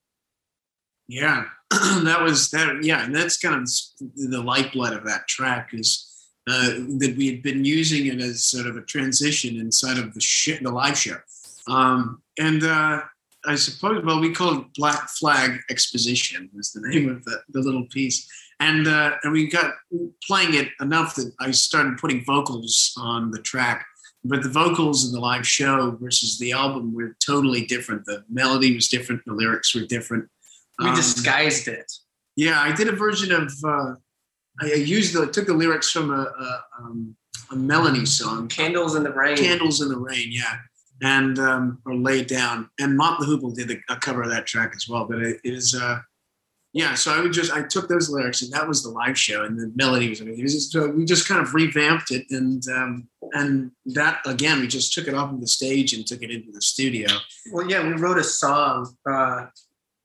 Yeah, 1.09 1.44
that 1.70 2.22
was 2.22 2.51
that. 2.51 2.83
Yeah, 2.83 3.05
and 3.05 3.14
that's 3.14 3.37
kind 3.37 3.55
of 3.55 3.68
the 4.14 4.40
lifeblood 4.40 4.94
of 4.94 5.05
that 5.05 5.29
track 5.29 5.70
is 5.72 6.09
uh, 6.48 6.70
that 6.98 7.14
we 7.16 7.29
had 7.29 7.42
been 7.42 7.64
using 7.64 8.07
it 8.07 8.20
as 8.20 8.44
sort 8.44 8.66
of 8.66 8.77
a 8.77 8.83
transition 8.83 9.57
inside 9.57 9.98
of 9.98 10.14
the 10.14 10.20
sh- 10.20 10.61
the 10.62 10.70
live 10.70 10.96
show, 10.96 11.18
um, 11.68 12.22
and 12.38 12.64
uh, 12.64 13.03
I 13.44 13.55
suppose 13.57 14.03
well 14.05 14.20
we 14.20 14.33
call 14.33 14.61
it 14.61 14.75
Black 14.75 15.09
Flag 15.11 15.59
Exposition 15.70 16.48
was 16.55 16.72
the 16.72 16.88
name 16.88 17.11
of 17.11 17.25
the, 17.25 17.40
the 17.51 17.61
little 17.61 17.87
piece, 17.90 18.27
and 18.66 18.87
uh, 18.87 19.11
and 19.22 19.33
we 19.33 19.42
got 19.48 19.68
playing 20.29 20.55
it 20.55 20.68
enough 20.81 21.11
that 21.16 21.29
I 21.40 21.51
started 21.51 21.98
putting 22.03 22.25
vocals 22.25 22.75
on 22.96 23.31
the 23.35 23.42
track 23.51 23.79
but 24.25 24.42
the 24.42 24.48
vocals 24.48 25.05
in 25.07 25.12
the 25.12 25.20
live 25.20 25.46
show 25.46 25.96
versus 26.01 26.38
the 26.38 26.53
album 26.53 26.94
were 26.94 27.16
totally 27.25 27.64
different. 27.66 28.05
The 28.05 28.25
melody 28.31 28.75
was 28.75 28.88
different, 28.88 29.22
the 29.27 29.33
lyrics 29.33 29.75
were 29.75 29.87
different. 29.96 30.29
We 30.79 30.88
Um, 30.88 30.94
disguised 30.94 31.66
it. 31.68 31.90
yeah, 32.37 32.61
I 32.61 32.72
did 32.72 32.88
a 32.88 32.96
version 33.07 33.33
of. 33.33 33.53
Uh, 33.64 33.94
I 34.61 34.66
used 34.75 35.14
the 35.14 35.27
took 35.27 35.46
the 35.46 35.55
lyrics 35.55 35.90
from 35.90 36.11
a, 36.11 36.22
a, 36.22 36.64
um, 36.79 37.16
a 37.51 37.57
Melanie 37.57 38.07
song, 38.07 38.48
Candles 38.48 38.94
in 38.94 39.03
the 39.03 39.12
rain. 39.12 39.37
"Candles 39.37 39.81
in 39.81 39.88
the 39.88 39.98
Rain," 39.98 40.29
yeah, 40.31 40.59
and 41.03 41.38
um, 41.38 41.79
or 41.85 41.94
"Lay 41.94 42.22
Down." 42.25 42.70
And 42.79 42.96
Mott 42.96 43.18
the 43.20 43.27
Hoople 43.27 43.55
did 43.55 43.70
a, 43.70 43.94
a 43.94 43.96
cover 43.96 44.22
of 44.22 44.31
that 44.31 44.46
track 44.46 44.72
as 44.77 44.87
well. 44.88 45.05
But 45.11 45.18
it 45.22 45.40
is, 45.44 45.75
uh, 45.75 46.01
yeah. 46.72 46.94
So 46.94 47.12
I 47.12 47.20
would 47.20 47.32
just 47.32 47.52
I 47.52 47.62
took 47.62 47.88
those 47.88 48.08
lyrics, 48.11 48.42
and 48.42 48.52
that 48.52 48.66
was 48.66 48.82
the 48.82 48.90
live 48.90 49.18
show, 49.18 49.44
and 49.44 49.58
the 49.58 49.70
melody 49.74 50.08
was. 50.08 50.20
Was 50.22 50.52
just, 50.54 50.72
so 50.72 50.88
we 50.88 51.04
just 51.04 51.28
kind 51.28 51.40
of 51.40 51.54
revamped 51.54 52.11
it, 52.11 52.26
and 52.30 52.62
um, 52.68 53.08
and 53.32 53.70
that 53.87 54.20
again, 54.26 54.61
we 54.61 54.66
just 54.68 54.92
took 54.92 55.06
it 55.08 55.14
off 55.14 55.32
of 55.32 55.40
the 55.40 55.46
stage 55.48 55.92
and 55.92 56.06
took 56.06 56.22
it 56.22 56.30
into 56.30 56.50
the 56.52 56.62
studio. 56.62 57.08
Well, 57.52 57.68
yeah, 57.70 57.87
we 57.87 57.92
wrote 57.94 58.18
a 58.18 58.24
song 58.24 58.94
uh, 59.11 59.46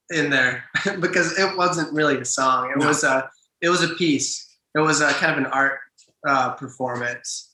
in 0.09 0.29
there 0.29 0.65
because 0.99 1.37
it 1.39 1.55
wasn't 1.57 1.93
really 1.93 2.17
a 2.19 2.25
song. 2.25 2.71
It 2.71 2.77
No. 2.79 2.87
was 2.87 3.03
a 3.03 3.29
it 3.61 3.69
was 3.69 3.83
a 3.83 3.89
piece. 3.95 4.45
It 4.75 4.79
was 4.79 5.01
a 5.01 5.11
kind 5.13 5.31
of 5.33 5.37
an 5.39 5.45
art 5.47 5.79
uh, 6.27 6.51
performance. 6.51 7.53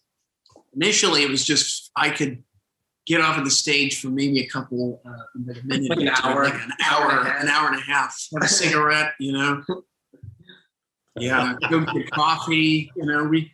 initially 0.75 1.21
it 1.23 1.29
was 1.29 1.45
just 1.45 1.91
I 1.95 2.09
could 2.09 2.43
get 3.05 3.21
off 3.21 3.37
of 3.37 3.43
the 3.45 3.51
stage 3.51 3.99
for 4.01 4.07
maybe 4.07 4.39
a 4.41 4.47
couple 4.47 5.01
uh, 5.05 5.11
like 5.45 5.57
a 5.61 5.65
minute, 5.65 5.89
Like 5.89 5.99
an 5.99 6.05
two, 6.15 6.27
hour. 6.27 6.43
like 6.45 6.53
an 6.53 6.71
hour, 6.89 7.11
Hour 7.11 7.19
and 7.19 7.27
a 7.27 7.31
half. 7.31 7.43
an 7.43 7.49
hour 7.49 7.67
and 7.67 7.77
a 7.77 7.81
half, 7.81 8.17
have 8.33 8.43
a 8.43 8.47
cigarette, 8.47 9.13
you 9.19 9.31
know. 9.33 9.63
Yeah, 11.19 11.53
go 11.69 11.81
get 11.81 12.09
coffee, 12.09 12.91
you 12.95 13.05
know, 13.05 13.21
read, 13.21 13.51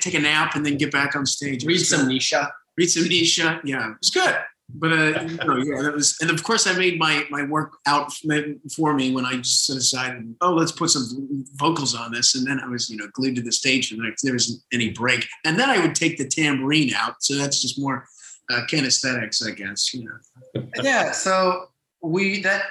take 0.00 0.14
a 0.14 0.20
nap, 0.20 0.54
and 0.54 0.64
then 0.64 0.76
get 0.76 0.92
back 0.92 1.16
on 1.16 1.26
stage. 1.26 1.64
Read 1.64 1.78
some 1.80 2.02
good. 2.02 2.08
Nietzsche. 2.08 2.36
read 2.78 2.86
some 2.88 3.02
Nietzsche. 3.08 3.42
Yeah, 3.64 3.90
it 3.90 3.96
was 4.00 4.10
good. 4.10 4.36
But 4.72 4.92
uh, 4.92 5.20
you 5.26 5.36
know, 5.38 5.56
yeah, 5.56 5.82
that 5.82 5.92
was, 5.92 6.16
and 6.20 6.30
of 6.30 6.44
course, 6.44 6.68
I 6.68 6.74
made 6.74 7.00
my 7.00 7.24
my 7.28 7.42
work 7.42 7.78
out 7.88 8.12
for 8.76 8.94
me 8.94 9.12
when 9.12 9.24
I 9.26 9.38
just 9.38 9.66
decided, 9.66 10.36
oh, 10.40 10.52
let's 10.52 10.70
put 10.70 10.90
some 10.90 11.44
vocals 11.56 11.96
on 11.96 12.12
this, 12.12 12.36
and 12.36 12.46
then 12.46 12.60
I 12.60 12.68
was, 12.68 12.88
you 12.88 12.96
know, 12.96 13.08
glued 13.12 13.34
to 13.34 13.42
the 13.42 13.50
stage, 13.50 13.90
and 13.90 14.00
there 14.22 14.32
wasn't 14.32 14.62
any 14.72 14.90
break. 14.90 15.26
And 15.44 15.58
then 15.58 15.68
I 15.68 15.80
would 15.80 15.96
take 15.96 16.16
the 16.16 16.28
tambourine 16.28 16.94
out, 16.94 17.24
so 17.24 17.34
that's 17.34 17.60
just 17.60 17.76
more 17.76 18.06
uh, 18.50 18.66
kinesthetics, 18.66 19.46
I 19.46 19.52
guess. 19.52 19.94
You 19.94 20.04
know, 20.04 20.62
Yeah, 20.82 21.12
so 21.12 21.66
we 22.02 22.42
that 22.42 22.64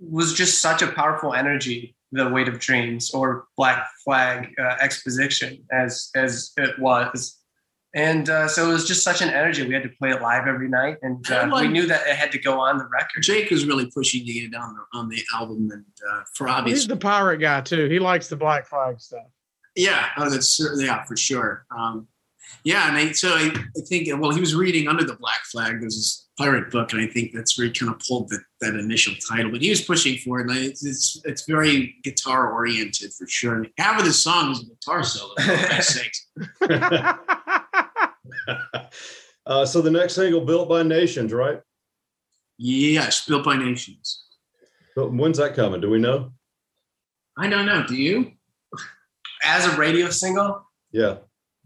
was 0.00 0.34
just 0.34 0.60
such 0.60 0.82
a 0.82 0.88
powerful 0.88 1.34
energy. 1.34 1.96
The 2.14 2.28
weight 2.28 2.46
of 2.48 2.58
dreams, 2.58 3.12
or 3.14 3.46
Black 3.56 3.86
Flag 4.04 4.54
uh, 4.58 4.76
exposition, 4.80 5.64
as 5.72 6.10
as 6.14 6.52
it 6.58 6.78
was. 6.78 7.38
And 7.94 8.28
uh, 8.30 8.48
so 8.48 8.70
it 8.70 8.72
was 8.72 8.86
just 8.86 9.02
such 9.02 9.20
an 9.20 9.28
energy. 9.28 9.66
We 9.66 9.74
had 9.74 9.82
to 9.82 9.90
play 9.90 10.10
it 10.10 10.22
live 10.22 10.46
every 10.46 10.68
night, 10.68 10.96
and 11.02 11.30
uh, 11.30 11.46
like- 11.50 11.66
we 11.66 11.68
knew 11.68 11.86
that 11.86 12.06
it 12.06 12.16
had 12.16 12.32
to 12.32 12.38
go 12.38 12.58
on 12.58 12.78
the 12.78 12.86
record. 12.86 13.22
Jake 13.22 13.50
was 13.50 13.66
really 13.66 13.90
pushing 13.90 14.24
to 14.26 14.32
get 14.32 14.44
it 14.44 14.54
on 14.54 14.74
the 14.74 14.98
on 14.98 15.08
the 15.08 15.22
album, 15.34 15.70
and 15.72 15.84
uh, 16.10 16.22
for 16.34 16.48
He's 16.64 16.86
the 16.86 16.96
pirate 16.96 17.38
guy 17.38 17.60
too. 17.60 17.88
He 17.88 17.98
likes 17.98 18.28
the 18.28 18.36
black 18.36 18.66
flag 18.66 19.00
stuff. 19.00 19.26
Yeah, 19.74 20.08
oh, 20.18 20.28
that's 20.28 20.48
certainly 20.48 20.86
yeah 20.86 21.04
for 21.04 21.16
sure. 21.16 21.64
Um, 21.76 22.08
yeah, 22.64 22.88
and 22.88 22.96
I, 22.96 23.12
so 23.12 23.28
I, 23.30 23.50
I 23.54 23.80
think 23.88 24.08
well, 24.20 24.30
he 24.32 24.40
was 24.40 24.54
reading 24.54 24.88
Under 24.88 25.04
the 25.04 25.16
Black 25.16 25.40
Flag. 25.50 25.80
There's 25.80 25.96
this 25.96 26.28
pirate 26.38 26.70
book, 26.70 26.92
and 26.92 27.02
I 27.02 27.06
think 27.06 27.32
that's 27.34 27.58
where 27.58 27.66
he 27.66 27.72
kind 27.72 27.92
of 27.92 28.00
pulled 28.06 28.28
that 28.30 28.42
that 28.60 28.74
initial 28.74 29.14
title. 29.28 29.50
But 29.50 29.62
he 29.62 29.70
was 29.70 29.82
pushing 29.82 30.18
for 30.18 30.40
it, 30.40 30.48
and 30.48 30.52
I, 30.52 30.62
it's, 30.62 30.84
it's 30.84 31.20
it's 31.24 31.46
very 31.46 31.96
guitar 32.02 32.52
oriented 32.52 33.12
for 33.14 33.26
sure. 33.26 33.56
And 33.56 33.68
half 33.78 33.98
of 33.98 34.04
the 34.06 34.12
song 34.12 34.52
is 34.52 34.62
a 34.62 34.66
guitar 34.66 35.02
solo. 35.02 35.34
For 35.36 35.82
sakes. 35.82 36.26
uh, 39.46 39.66
so 39.66 39.80
the 39.80 39.90
next 39.90 40.14
single, 40.14 40.40
"Built 40.44 40.68
by 40.68 40.82
Nations," 40.82 41.32
right? 41.32 41.60
Yes, 42.58 43.26
built 43.26 43.44
by 43.44 43.56
nations. 43.56 44.24
But 44.94 45.12
when's 45.12 45.38
that 45.38 45.54
coming? 45.54 45.80
Do 45.80 45.90
we 45.90 45.98
know? 45.98 46.32
I 47.36 47.48
don't 47.48 47.66
know. 47.66 47.84
Do 47.86 47.96
you? 47.96 48.32
As 49.44 49.66
a 49.66 49.76
radio 49.76 50.10
single, 50.10 50.64
Yeah. 50.92 51.16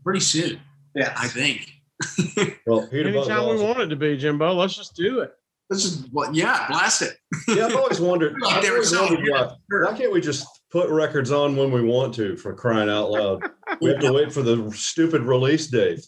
Pretty 0.05 0.21
soon, 0.21 0.61
yeah. 0.97 1.15
I 1.17 1.29
think. 1.29 1.73
Well, 2.67 2.87
Peter 2.89 3.13
Buck's 3.13 3.29
Anytime 3.29 3.47
we 3.47 3.55
awesome. 3.55 3.67
want 3.67 3.81
it 3.81 3.87
to 3.87 3.97
be, 3.97 4.17
Jimbo, 4.17 4.53
let's 4.53 4.75
just 4.75 4.97
do 4.97 5.21
it. 5.21 5.33
This 5.71 5.85
is 5.85 6.07
what. 6.11 6.35
Yeah, 6.35 6.67
blast 6.69 7.03
it. 7.03 7.17
Yeah, 7.49 7.67
I've 7.67 7.77
always 7.77 8.01
wondered. 8.01 8.35
I've 8.47 8.65
always 8.69 8.95
wondered 8.95 9.29
why, 9.29 9.55
why 9.69 9.97
can't 9.97 10.13
we 10.13 10.21
just 10.21 10.47
put 10.71 10.91
records 10.91 11.31
on 11.31 11.57
when 11.57 11.71
we 11.71 11.83
want 11.83 12.15
to? 12.15 12.37
For 12.37 12.55
crying 12.55 12.91
out 12.91 13.11
loud, 13.11 13.43
we 13.81 13.91
have 13.91 14.01
to 14.01 14.13
wait 14.13 14.33
for 14.33 14.43
the 14.43 14.71
stupid 14.73 15.23
release 15.23 15.69
date. 15.69 16.05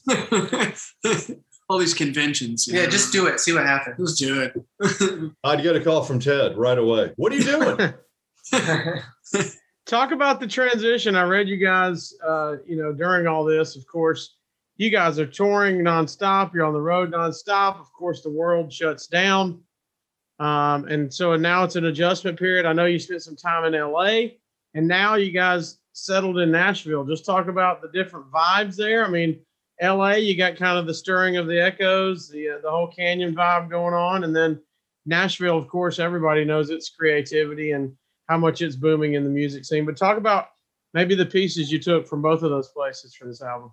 All 1.68 1.78
these 1.78 1.94
conventions. 1.94 2.66
Yeah, 2.68 2.84
know. 2.84 2.90
just 2.90 3.12
do 3.12 3.26
it. 3.26 3.40
See 3.40 3.52
what 3.52 3.64
happens. 3.66 3.96
Let's 3.98 4.14
do 4.14 4.42
it. 4.42 5.32
I'd 5.44 5.62
get 5.62 5.76
a 5.76 5.80
call 5.80 6.02
from 6.02 6.18
Ted 6.18 6.56
right 6.56 6.78
away. 6.78 7.12
What 7.16 7.32
are 7.32 7.36
you 7.36 7.44
doing? 7.44 7.94
Talk 9.86 10.12
about 10.12 10.40
the 10.40 10.46
transition. 10.46 11.16
I 11.16 11.22
read 11.22 11.48
you 11.48 11.56
guys, 11.56 12.12
uh, 12.26 12.56
you 12.66 12.76
know, 12.76 12.92
during 12.92 13.26
all 13.26 13.44
this, 13.44 13.76
of 13.76 13.86
course, 13.86 14.36
you 14.78 14.90
guys 14.90 15.18
are 15.18 15.26
touring 15.26 15.78
nonstop. 15.78 16.54
You're 16.54 16.64
on 16.64 16.72
the 16.72 16.80
road 16.80 17.12
nonstop. 17.12 17.80
Of 17.80 17.92
course, 17.92 18.22
the 18.22 18.30
world 18.30 18.72
shuts 18.72 19.08
down. 19.08 19.60
Um, 20.38 20.86
and 20.86 21.12
so 21.12 21.34
now 21.36 21.64
it's 21.64 21.74
an 21.74 21.86
adjustment 21.86 22.38
period. 22.38 22.64
I 22.64 22.72
know 22.72 22.86
you 22.86 23.00
spent 23.00 23.22
some 23.22 23.36
time 23.36 23.64
in 23.64 23.78
LA 23.78 24.36
and 24.74 24.86
now 24.86 25.16
you 25.16 25.32
guys 25.32 25.78
settled 25.92 26.38
in 26.38 26.52
Nashville. 26.52 27.04
Just 27.04 27.26
talk 27.26 27.48
about 27.48 27.82
the 27.82 27.88
different 27.88 28.30
vibes 28.30 28.76
there. 28.76 29.04
I 29.04 29.10
mean, 29.10 29.40
LA, 29.82 30.12
you 30.12 30.36
got 30.36 30.56
kind 30.56 30.78
of 30.78 30.86
the 30.86 30.94
stirring 30.94 31.36
of 31.36 31.48
the 31.48 31.60
echoes, 31.60 32.28
the, 32.28 32.50
uh, 32.50 32.58
the 32.62 32.70
whole 32.70 32.86
canyon 32.86 33.34
vibe 33.34 33.68
going 33.68 33.94
on. 33.94 34.22
And 34.22 34.34
then 34.34 34.60
Nashville, 35.06 35.58
of 35.58 35.66
course, 35.66 35.98
everybody 35.98 36.44
knows 36.44 36.70
its 36.70 36.88
creativity 36.88 37.72
and 37.72 37.92
how 38.28 38.38
much 38.38 38.62
it's 38.62 38.76
booming 38.76 39.14
in 39.14 39.24
the 39.24 39.30
music 39.30 39.64
scene. 39.64 39.84
But 39.84 39.96
talk 39.96 40.18
about 40.18 40.50
maybe 40.94 41.16
the 41.16 41.26
pieces 41.26 41.72
you 41.72 41.80
took 41.80 42.06
from 42.06 42.22
both 42.22 42.44
of 42.44 42.50
those 42.50 42.68
places 42.68 43.14
for 43.14 43.26
this 43.26 43.42
album. 43.42 43.72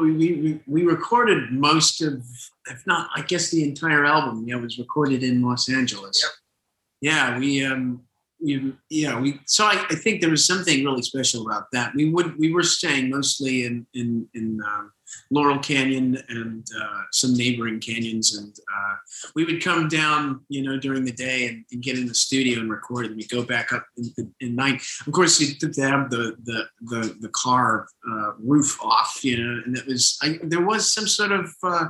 We, 0.00 0.12
we, 0.12 0.60
we, 0.66 0.82
recorded 0.82 1.50
most 1.50 2.00
of, 2.02 2.24
if 2.70 2.86
not, 2.86 3.10
I 3.14 3.22
guess 3.22 3.50
the 3.50 3.62
entire 3.62 4.04
album, 4.04 4.44
you 4.46 4.54
know, 4.54 4.62
was 4.62 4.78
recorded 4.78 5.22
in 5.22 5.42
Los 5.42 5.68
Angeles. 5.68 6.22
Yep. 6.22 7.12
Yeah, 7.12 7.38
we, 7.38 7.64
um, 7.64 8.02
we, 8.44 8.72
yeah, 8.90 9.18
we, 9.18 9.40
so 9.46 9.64
I, 9.64 9.84
I 9.90 9.94
think 9.94 10.20
there 10.20 10.30
was 10.30 10.46
something 10.46 10.84
really 10.84 11.02
special 11.02 11.46
about 11.46 11.70
that. 11.72 11.94
We 11.94 12.10
would, 12.10 12.38
we 12.38 12.52
were 12.52 12.62
staying 12.62 13.10
mostly 13.10 13.64
in, 13.64 13.86
in, 13.94 14.28
in, 14.34 14.60
um, 14.66 14.92
Laurel 15.30 15.60
Canyon 15.60 16.18
and, 16.28 16.66
uh, 16.80 17.02
some 17.12 17.34
neighboring 17.36 17.80
canyons. 17.80 18.36
And, 18.36 18.54
uh, 18.54 18.94
we 19.34 19.44
would 19.44 19.62
come 19.62 19.88
down, 19.88 20.40
you 20.48 20.62
know, 20.62 20.76
during 20.78 21.04
the 21.04 21.12
day 21.12 21.46
and, 21.48 21.64
and 21.72 21.82
get 21.82 21.98
in 21.98 22.06
the 22.06 22.14
studio 22.14 22.60
and 22.60 22.70
record 22.70 23.06
and 23.06 23.16
we 23.16 23.26
go 23.26 23.42
back 23.42 23.72
up 23.72 23.86
in, 23.96 24.12
in, 24.18 24.34
in 24.40 24.56
night. 24.56 24.82
Of 25.06 25.12
course, 25.12 25.40
you 25.40 25.54
had 25.60 25.72
to 25.72 25.82
have 25.82 26.10
the, 26.10 26.36
the, 26.44 26.64
the, 26.82 27.16
the 27.20 27.28
car, 27.30 27.86
uh, 28.10 28.32
roof 28.38 28.78
off, 28.82 29.20
you 29.22 29.42
know, 29.42 29.62
and 29.64 29.76
it 29.76 29.86
was, 29.86 30.18
I, 30.22 30.38
there 30.42 30.66
was 30.66 30.92
some 30.92 31.06
sort 31.06 31.32
of, 31.32 31.50
uh, 31.62 31.86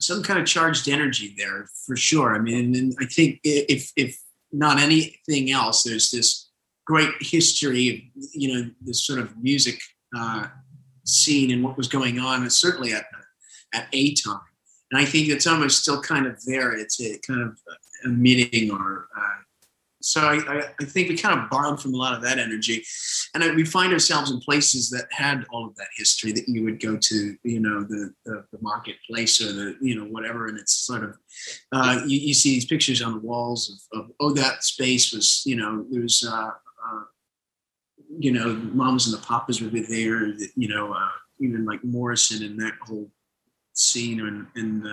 some 0.00 0.22
kind 0.22 0.38
of 0.38 0.46
charged 0.46 0.88
energy 0.88 1.34
there 1.36 1.68
for 1.86 1.96
sure. 1.96 2.34
I 2.34 2.38
mean, 2.38 2.76
and 2.76 2.94
I 3.00 3.06
think 3.06 3.40
if, 3.42 3.90
if 3.96 4.16
not 4.52 4.78
anything 4.78 5.50
else, 5.50 5.82
there's 5.82 6.10
this 6.10 6.50
great 6.86 7.10
history 7.20 7.88
of, 8.16 8.24
you 8.32 8.54
know, 8.54 8.70
this 8.80 9.06
sort 9.06 9.18
of 9.18 9.36
music, 9.42 9.80
uh, 10.16 10.46
scene 11.04 11.50
and 11.50 11.62
what 11.62 11.76
was 11.76 11.88
going 11.88 12.18
on, 12.18 12.42
and 12.42 12.52
certainly 12.52 12.92
at 12.92 13.06
at 13.74 13.88
a 13.92 14.14
time. 14.14 14.40
And 14.90 15.00
I 15.00 15.04
think 15.04 15.40
some 15.40 15.62
are 15.62 15.68
still 15.68 16.00
kind 16.00 16.26
of 16.26 16.42
there. 16.44 16.72
It's 16.72 17.00
a 17.00 17.18
kind 17.26 17.42
of 17.42 17.58
a 18.04 18.08
meeting 18.08 18.70
or. 18.70 19.08
Uh, 19.16 19.42
so 20.08 20.22
I, 20.22 20.70
I, 20.80 20.84
think 20.86 21.10
we 21.10 21.18
kind 21.18 21.38
of 21.38 21.50
borrowed 21.50 21.82
from 21.82 21.92
a 21.92 21.96
lot 21.98 22.14
of 22.14 22.22
that 22.22 22.38
energy, 22.38 22.82
and 23.34 23.54
we 23.54 23.64
find 23.64 23.92
ourselves 23.92 24.30
in 24.30 24.40
places 24.40 24.88
that 24.88 25.06
had 25.10 25.44
all 25.50 25.66
of 25.66 25.76
that 25.76 25.88
history 25.98 26.32
that 26.32 26.48
you 26.48 26.64
would 26.64 26.80
go 26.80 26.96
to, 26.96 27.36
you 27.42 27.60
know, 27.60 27.82
the 27.82 28.14
the, 28.24 28.42
the 28.50 28.58
marketplace 28.62 29.38
or 29.42 29.52
the 29.52 29.76
you 29.82 29.94
know 29.94 30.06
whatever, 30.06 30.46
and 30.46 30.58
it's 30.58 30.72
sort 30.72 31.04
of 31.04 31.18
uh, 31.72 32.00
you, 32.06 32.18
you 32.18 32.32
see 32.32 32.54
these 32.54 32.64
pictures 32.64 33.02
on 33.02 33.12
the 33.12 33.18
walls 33.20 33.86
of, 33.92 34.00
of 34.00 34.10
oh 34.18 34.32
that 34.32 34.64
space 34.64 35.12
was 35.12 35.42
you 35.44 35.56
know 35.56 35.84
there 35.90 36.00
was 36.00 36.26
uh, 36.26 36.52
uh, 36.52 37.02
you 38.18 38.32
know 38.32 38.54
Mamas 38.72 39.06
and 39.06 39.14
the 39.14 39.26
Papas 39.26 39.60
be 39.60 39.82
there, 39.82 40.26
you 40.56 40.68
know 40.68 40.94
uh, 40.94 41.10
even 41.38 41.66
like 41.66 41.84
Morrison 41.84 42.46
and 42.46 42.58
that 42.60 42.74
whole 42.80 43.10
scene 43.74 44.20
and 44.20 44.46
and 44.54 44.86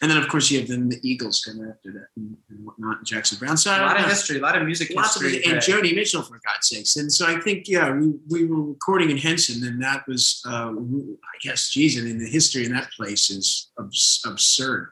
and 0.00 0.10
then 0.10 0.18
of 0.18 0.28
course 0.28 0.50
you 0.50 0.60
have 0.60 0.68
then 0.68 0.88
the 0.88 1.00
Eagles 1.02 1.42
come 1.44 1.68
after 1.68 1.92
that 1.92 2.06
and, 2.16 2.36
and 2.50 2.64
whatnot, 2.64 2.98
and 2.98 3.06
Jackson 3.06 3.38
Browne. 3.38 3.56
So 3.56 3.70
a 3.70 3.78
lot 3.78 3.96
of 3.96 4.02
know. 4.02 4.08
history, 4.08 4.38
a 4.38 4.42
lot 4.42 4.56
of 4.56 4.64
music 4.64 4.92
Lots 4.94 5.20
history. 5.20 5.38
it, 5.38 5.46
and. 5.46 5.58
Joni 5.58 5.94
Mitchell 5.94 6.22
for 6.22 6.40
God's 6.44 6.68
sakes. 6.68 6.96
And 6.96 7.12
so 7.12 7.26
I 7.26 7.40
think 7.40 7.68
yeah, 7.68 7.90
we, 7.90 8.14
we 8.28 8.44
were 8.46 8.62
recording 8.62 9.10
in 9.10 9.16
Henson, 9.16 9.66
and 9.66 9.82
that 9.82 10.06
was 10.06 10.42
uh, 10.46 10.70
I 10.70 11.36
guess 11.42 11.70
geez, 11.70 11.98
I 11.98 12.02
mean 12.02 12.18
the 12.18 12.28
history 12.28 12.64
in 12.64 12.72
that 12.72 12.90
place 12.92 13.30
is 13.30 13.70
abs- 13.78 14.22
absurd. 14.26 14.90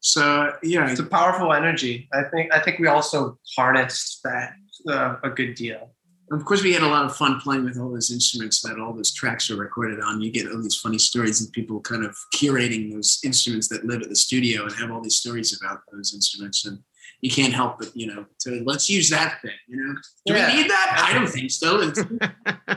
So 0.00 0.52
yeah, 0.62 0.90
it's 0.90 1.00
a 1.00 1.04
powerful 1.04 1.52
energy. 1.52 2.08
I 2.12 2.22
think 2.24 2.52
I 2.52 2.60
think 2.60 2.78
we 2.78 2.86
also 2.86 3.38
harnessed 3.56 4.20
that 4.24 4.52
uh, 4.88 5.16
a 5.22 5.30
good 5.30 5.54
deal. 5.54 5.94
Of 6.30 6.44
course, 6.44 6.62
we 6.62 6.72
had 6.74 6.82
a 6.82 6.88
lot 6.88 7.04
of 7.06 7.16
fun 7.16 7.40
playing 7.40 7.64
with 7.64 7.78
all 7.78 7.90
those 7.90 8.10
instruments 8.10 8.60
that 8.62 8.78
all 8.78 8.92
those 8.92 9.12
tracks 9.12 9.50
are 9.50 9.56
recorded 9.56 10.00
on. 10.00 10.20
You 10.20 10.30
get 10.30 10.50
all 10.50 10.60
these 10.62 10.76
funny 10.76 10.98
stories 10.98 11.40
and 11.40 11.50
people 11.52 11.80
kind 11.80 12.04
of 12.04 12.14
curating 12.34 12.92
those 12.92 13.18
instruments 13.24 13.68
that 13.68 13.86
live 13.86 14.02
at 14.02 14.10
the 14.10 14.16
studio 14.16 14.64
and 14.64 14.72
have 14.74 14.90
all 14.90 15.00
these 15.00 15.16
stories 15.16 15.58
about 15.58 15.80
those 15.90 16.12
instruments. 16.12 16.66
And 16.66 16.80
you 17.22 17.30
can't 17.30 17.54
help 17.54 17.78
but, 17.78 17.96
you 17.96 18.06
know, 18.08 18.26
to 18.40 18.62
let's 18.66 18.90
use 18.90 19.08
that 19.10 19.40
thing, 19.40 19.52
you 19.68 19.76
know? 19.78 19.94
Do 20.26 20.34
Yeah. 20.34 20.48
we 20.54 20.62
need 20.62 20.70
that? 20.70 21.06
I 21.08 21.14
don't 21.14 21.28
think 21.28 21.50
so. 21.50 21.92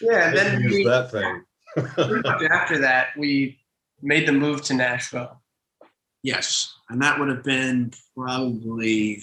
Yeah, 0.00 0.28
and 0.30 0.36
then 0.36 0.60
Use 0.62 0.72
we, 0.72 0.84
that 0.84 1.10
thing. 1.12 1.42
after 2.50 2.78
that, 2.78 3.08
we 3.16 3.60
made 4.02 4.26
the 4.26 4.32
move 4.32 4.62
to 4.64 4.74
Nashville. 4.74 5.40
yes. 6.24 6.72
And 6.88 7.00
that 7.02 7.18
would 7.20 7.28
have 7.28 7.44
been 7.44 7.92
probably, 8.16 9.22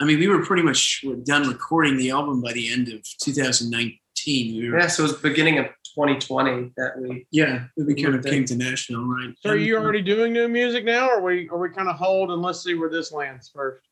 I 0.00 0.04
mean, 0.04 0.18
we 0.18 0.28
were 0.28 0.44
pretty 0.44 0.62
much 0.62 1.04
done 1.24 1.48
recording 1.48 1.96
the 1.96 2.10
album 2.10 2.40
by 2.42 2.52
the 2.52 2.70
end 2.72 2.88
of 2.88 3.02
2019. 3.22 4.60
We 4.60 4.70
were, 4.70 4.78
Yeah, 4.78 4.86
so 4.88 5.04
it 5.04 5.08
was 5.12 5.16
beginning 5.20 5.58
of 5.58 5.66
2020 5.94 6.72
that 6.76 6.98
we. 7.00 7.26
yeah, 7.30 7.64
we 7.76 7.94
kind 7.94 8.14
of 8.14 8.24
came 8.24 8.44
to 8.44 8.56
Nashville, 8.56 9.04
right? 9.06 9.34
So 9.40 9.50
are 9.50 9.56
you 9.56 9.76
already 9.78 10.02
doing 10.02 10.32
new 10.32 10.48
music 10.48 10.84
now, 10.84 11.08
or 11.08 11.18
are 11.18 11.22
we 11.22 11.48
are 11.48 11.58
we 11.58 11.70
kind 11.70 11.88
of 11.88 11.96
hold 11.96 12.30
and 12.30 12.42
let's 12.42 12.62
see 12.62 12.74
where 12.74 12.90
this 12.90 13.12
lands 13.12 13.50
first? 13.54 13.82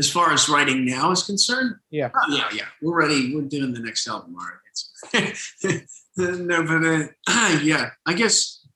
as 0.00 0.08
far 0.08 0.32
as 0.32 0.48
writing 0.48 0.84
now 0.84 1.10
is 1.10 1.24
concerned, 1.24 1.74
Yeah. 1.90 2.10
oh, 2.14 2.20
yeah, 2.32 2.48
yeah, 2.54 2.66
we're 2.80 2.96
ready. 2.96 3.34
We're 3.34 3.42
doing 3.42 3.72
the 3.72 3.80
next 3.80 4.06
album 4.06 4.36
already. 4.36 5.34
No, 6.16 6.62
but 6.64 6.84
uh, 6.84 7.58
yeah, 7.62 7.90
I 8.06 8.12
guess 8.14 8.66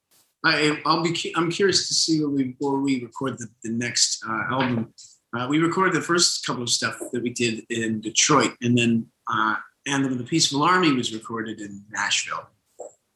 I, 0.45 0.81
I'll 0.87 1.03
be. 1.03 1.33
I'm 1.37 1.51
curious 1.51 1.88
to 1.88 1.95
see 1.95 2.21
where 2.21 2.29
we 2.29 2.55
where 2.61 2.79
we 2.79 3.03
record 3.03 3.37
the, 3.38 3.49
the 3.64 3.71
next 3.73 4.25
uh, 4.29 4.42
album. 4.51 4.95
Uh, 5.35 5.47
we 5.49 5.59
recorded 5.59 5.95
the 5.95 6.01
first 6.01 6.45
couple 6.47 6.62
of 6.62 6.68
stuff 6.68 6.99
that 7.12 7.23
we 7.23 7.31
did 7.31 7.64
in 7.71 8.01
Detroit, 8.01 8.55
and 8.61 8.77
then 8.77 9.07
uh, 9.33 9.57
Anthem 9.87 10.12
of 10.12 10.18
the 10.18 10.25
Peaceful 10.25 10.62
Army 10.62 10.92
was 10.92 11.14
recorded 11.14 11.61
in 11.61 11.83
Nashville, 11.90 12.47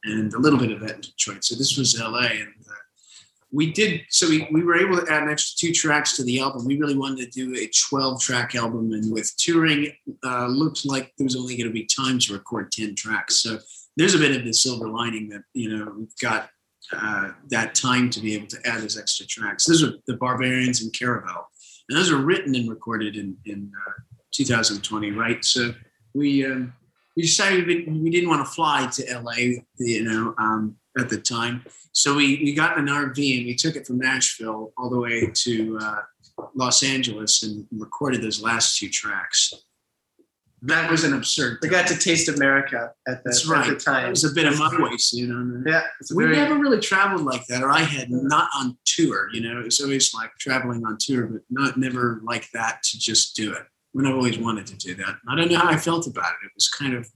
and 0.05 0.33
a 0.33 0.39
little 0.39 0.59
bit 0.59 0.73
of 0.73 0.81
that 0.81 0.95
in 0.95 1.01
Detroit. 1.03 1.45
So 1.45 1.55
this 1.55 1.77
was 1.77 2.01
L.A. 2.01 2.27
and 2.27 2.55
uh, 2.69 2.75
we 3.53 3.73
did 3.73 4.03
so 4.11 4.29
we, 4.29 4.47
we 4.51 4.63
were 4.63 4.77
able 4.77 4.97
to 4.97 5.13
add 5.13 5.23
an 5.23 5.29
extra 5.29 5.57
two 5.59 5.73
tracks 5.73 6.17
to 6.17 6.25
the 6.25 6.41
album 6.41 6.65
we 6.65 6.79
really 6.79 6.97
wanted 6.97 7.31
to 7.31 7.47
do 7.47 7.57
a 7.57 7.71
12 7.89 8.21
track 8.21 8.55
album 8.55 8.93
and 8.93 9.13
with 9.13 9.35
touring 9.37 9.93
uh, 10.25 10.47
looked 10.47 10.85
like 10.85 11.13
there 11.17 11.25
was 11.25 11.37
only 11.37 11.57
going 11.57 11.69
to 11.69 11.73
be 11.73 11.87
time 11.87 12.19
to 12.19 12.33
record 12.33 12.73
10 12.73 12.95
tracks 12.97 13.41
so 13.41 13.59
there's 13.97 14.15
a 14.15 14.19
bit 14.19 14.37
of 14.37 14.45
the 14.45 14.53
silver 14.53 14.89
lining 14.89 15.29
that 15.29 15.43
you 15.55 15.75
know 15.75 15.93
we've 15.97 16.19
got 16.21 16.51
uh, 16.93 17.31
that 17.49 17.75
time 17.75 18.11
to 18.11 18.21
be 18.21 18.35
able 18.35 18.47
to 18.47 18.59
add 18.65 18.83
those 18.83 18.99
extra 18.99 19.25
tracks 19.27 19.65
those 19.65 19.83
are 19.83 19.93
the 20.07 20.17
barbarians 20.17 20.83
and 20.83 20.93
caravel 20.93 21.49
and 21.89 21.99
those 21.99 22.11
are 22.11 22.19
written 22.19 22.55
and 22.55 22.69
recorded 22.69 23.17
in, 23.17 23.37
in 23.45 23.73
uh, 23.89 23.93
2020 24.33 25.11
right 25.13 25.45
so 25.45 25.73
we 26.15 26.45
um, 26.45 26.73
we 27.17 27.23
decided 27.23 27.67
we, 27.67 27.85
we 27.85 28.11
didn't 28.11 28.29
want 28.29 28.45
to 28.45 28.53
fly 28.53 28.87
to 28.93 29.21
la 29.21 29.33
you 29.33 30.05
know 30.05 30.35
um, 30.39 30.77
at 30.99 31.09
the 31.09 31.19
time 31.19 31.63
so 31.97 32.13
we, 32.13 32.43
we 32.45 32.53
got 32.53 32.79
an 32.79 32.89
RV 32.89 33.39
and 33.39 33.47
we 33.47 33.55
took 33.55 33.75
it 33.75 33.87
from 33.87 33.97
Nashville 33.97 34.71
all 34.77 34.91
the 34.91 35.01
way 35.01 35.31
to 35.33 35.79
uh, 35.81 36.01
Los 36.55 36.83
Angeles 36.83 37.43
and 37.43 37.67
recorded 37.73 38.21
those 38.21 38.43
last 38.43 38.79
two 38.79 38.91
tracks. 38.91 39.51
That 40.63 40.91
was 40.91 41.05
an 41.05 41.13
absurd. 41.13 41.59
We 41.63 41.69
got 41.69 41.87
to 41.89 41.97
taste 41.97 42.29
America 42.29 42.93
at 43.07 43.23
the, 43.23 43.31
That's 43.31 43.45
at 43.45 43.51
right. 43.51 43.69
the 43.71 43.77
time. 43.77 44.07
It 44.07 44.11
was 44.11 44.25
a 44.25 44.33
bit 44.33 44.47
of 44.47 44.59
my 44.59 44.71
ways, 44.81 45.13
you 45.13 45.27
know. 45.27 45.63
Yeah, 45.67 45.83
We 46.15 46.25
very- 46.25 46.37
never 46.37 46.57
really 46.59 46.81
traveled 46.81 47.23
like 47.25 47.47
that, 47.49 47.63
or 47.63 47.71
I 47.71 47.81
had 47.81 48.11
not 48.11 48.49
on 48.57 48.77
tour. 48.85 49.29
You 49.33 49.43
know, 49.43 49.61
it 49.61 49.65
was 49.65 49.81
always 49.81 50.15
like 50.15 50.31
traveling 50.39 50.85
on 50.87 50.97
tour, 50.99 51.27
but 51.27 51.43
not 51.51 51.77
never 51.77 52.21
like 52.25 52.51
that 52.53 52.83
to 52.85 52.99
just 52.99 53.37
do 53.37 53.53
it. 53.53 53.63
When 53.93 54.07
I've 54.07 54.15
always 54.15 54.39
wanted 54.39 54.67
to 54.69 54.77
do 54.77 54.95
that. 54.97 55.17
I 55.29 55.37
don't 55.37 55.51
know 55.51 55.59
how 55.59 55.69
I 55.71 55.77
felt 55.77 56.07
about 56.07 56.33
it. 56.43 56.47
It 56.47 56.53
was 56.55 56.69
kind 56.69 56.95
of 56.95 57.07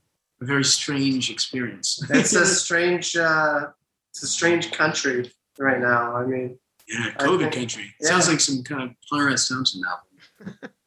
a 0.41 0.45
very 0.45 0.65
strange 0.65 1.31
experience. 1.31 1.99
It's 2.11 2.35
a 2.35 2.47
strange, 2.63 3.17
uh, 3.17 3.69
it's 4.11 4.23
a 4.23 4.27
strange 4.27 4.71
country 4.71 5.31
right 5.59 5.81
now. 5.81 6.15
I 6.17 6.25
mean, 6.27 6.59
yeah, 6.89 7.11
COVID 7.19 7.41
think- 7.41 7.55
country. 7.55 7.95
yeah. 8.01 8.09
Sounds 8.09 8.29
like 8.29 8.41
some 8.41 8.63
kind 8.63 8.83
of 8.83 8.91
Clarence 9.09 9.49
Thompson 9.49 9.83
album. 9.89 10.59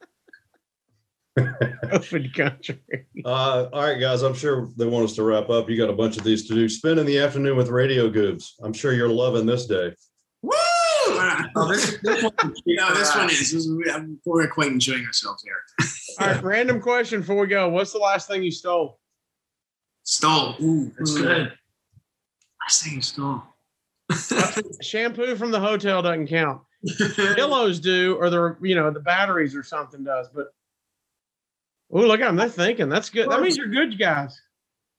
Open 1.92 2.30
country. 2.34 2.80
Uh, 3.24 3.70
all 3.72 3.82
right, 3.82 3.98
guys. 3.98 4.20
I'm 4.20 4.34
sure 4.34 4.68
they 4.76 4.84
want 4.84 5.06
us 5.06 5.14
to 5.14 5.22
wrap 5.22 5.48
up. 5.48 5.70
You 5.70 5.78
got 5.78 5.88
a 5.88 5.94
bunch 5.94 6.18
of 6.18 6.24
these 6.24 6.46
to 6.48 6.54
do. 6.54 6.68
Spending 6.68 7.06
the 7.06 7.18
afternoon 7.18 7.56
with 7.56 7.68
radio 7.70 8.10
goobs. 8.10 8.52
I'm 8.62 8.74
sure 8.74 8.92
you're 8.92 9.08
loving 9.08 9.46
this 9.46 9.64
day. 9.64 9.94
Woo! 10.42 10.52
oh, 11.56 11.68
this, 11.68 11.98
this 12.02 12.22
one, 12.22 12.54
no, 12.66 12.94
this 12.94 13.16
one 13.16 13.30
is. 13.30 13.38
This 13.38 13.52
is 13.54 13.70
we're 14.26 14.48
quite 14.48 14.72
enjoying 14.72 15.06
ourselves 15.06 15.42
here. 15.42 15.88
All 16.20 16.26
right, 16.26 16.42
random 16.44 16.82
question 16.82 17.20
before 17.20 17.36
we 17.36 17.46
go. 17.46 17.70
What's 17.70 17.92
the 17.92 17.98
last 17.98 18.28
thing 18.28 18.42
you 18.42 18.50
stole? 18.50 18.98
Stole. 20.02 20.56
Ooh, 20.60 20.92
that's 20.98 21.16
Ooh. 21.16 21.22
good. 21.22 21.52
Last 22.60 22.84
thing 22.84 22.94
you 22.96 23.02
stole. 23.02 23.42
Shampoo 24.82 25.34
from 25.36 25.50
the 25.50 25.60
hotel 25.60 26.02
doesn't 26.02 26.26
count. 26.26 26.60
Pillows 27.16 27.80
do, 27.80 28.16
or 28.20 28.28
the 28.28 28.56
you 28.60 28.74
know 28.74 28.90
the 28.90 29.00
batteries 29.00 29.54
or 29.54 29.62
something 29.62 30.04
does. 30.04 30.28
But 30.34 30.48
oh, 31.94 32.00
look 32.00 32.20
at 32.20 32.26
them. 32.26 32.36
They're 32.36 32.48
thinking. 32.48 32.88
That's 32.88 33.10
good. 33.10 33.30
That 33.30 33.40
means 33.40 33.56
you're 33.56 33.68
good 33.68 33.98
guys. 33.98 34.38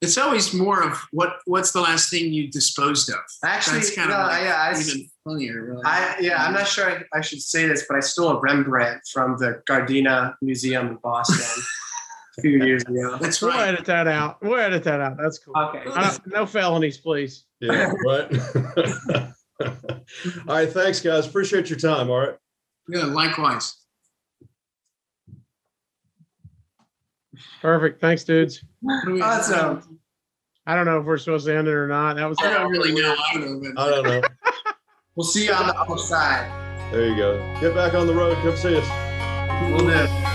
It's 0.01 0.17
always 0.17 0.53
more 0.53 0.83
of 0.83 1.01
what 1.11 1.37
what's 1.45 1.71
the 1.71 1.81
last 1.81 2.09
thing 2.09 2.31
you 2.33 2.51
disposed 2.51 3.09
of. 3.09 3.15
Actually, 3.43 3.79
That's 3.79 3.95
kind 3.95 4.09
no, 4.09 4.17
of 4.17 4.27
like 4.27 4.43
yeah, 4.43 4.55
I 4.61 4.71
s- 4.71 4.89
even 4.93 5.09
funnier. 5.23 5.63
Really. 5.63 5.81
I 5.85 6.17
yeah, 6.19 6.43
I'm 6.45 6.53
not 6.53 6.67
sure 6.67 6.89
I, 6.89 7.03
I 7.17 7.21
should 7.21 7.41
say 7.41 7.65
this, 7.67 7.85
but 7.87 7.95
I 7.97 8.01
stole 8.01 8.29
a 8.29 8.39
Rembrandt 8.39 9.01
from 9.11 9.37
the 9.37 9.61
Gardner 9.65 10.35
Museum 10.41 10.87
in 10.89 10.95
Boston 10.97 11.63
a 12.37 12.41
few 12.41 12.63
years 12.63 12.83
ago. 12.83 13.17
That's 13.21 13.41
We'll 13.41 13.51
right. 13.51 13.69
edit 13.69 13.85
that 13.85 14.07
out. 14.07 14.43
We'll 14.43 14.59
edit 14.59 14.83
that 14.83 14.99
out. 14.99 15.17
That's 15.17 15.39
cool. 15.39 15.53
Okay. 15.57 15.83
I 15.87 16.17
no 16.27 16.45
felonies, 16.45 16.97
please. 16.97 17.45
Yeah, 17.61 17.91
right. 18.05 18.31
all 19.61 20.55
right, 20.55 20.69
thanks, 20.69 20.99
guys. 20.99 21.25
Appreciate 21.25 21.69
your 21.69 21.79
time. 21.79 22.09
All 22.09 22.19
right. 22.19 22.35
Yeah, 22.89 23.05
likewise. 23.05 23.77
Perfect. 27.61 28.01
Thanks, 28.01 28.23
dudes. 28.23 28.63
Awesome. 29.21 29.99
I 30.67 30.75
don't 30.75 30.85
know 30.85 30.99
if 30.99 31.05
we're 31.05 31.17
supposed 31.17 31.45
to 31.45 31.55
end 31.55 31.67
it 31.67 31.73
or 31.73 31.87
not. 31.87 32.15
That 32.15 32.27
was 32.27 32.37
I 32.41 32.51
don't 32.53 32.71
really 32.71 32.93
know. 32.93 33.15
I 33.15 33.33
don't 33.37 33.61
know. 33.61 33.81
I 33.81 33.89
don't 33.89 34.03
know. 34.03 34.21
We'll 35.15 35.23
see 35.23 35.45
you 35.45 35.53
on 35.53 35.67
the 35.67 35.79
other 35.79 35.97
side. 35.97 36.91
There 36.91 37.07
you 37.07 37.15
go. 37.15 37.37
Get 37.61 37.73
back 37.73 37.93
on 37.93 38.05
the 38.05 38.13
road. 38.13 38.35
Come 38.39 38.57
see 38.57 38.75
us. 38.77 39.71
We'll 39.71 39.87
do. 39.87 40.34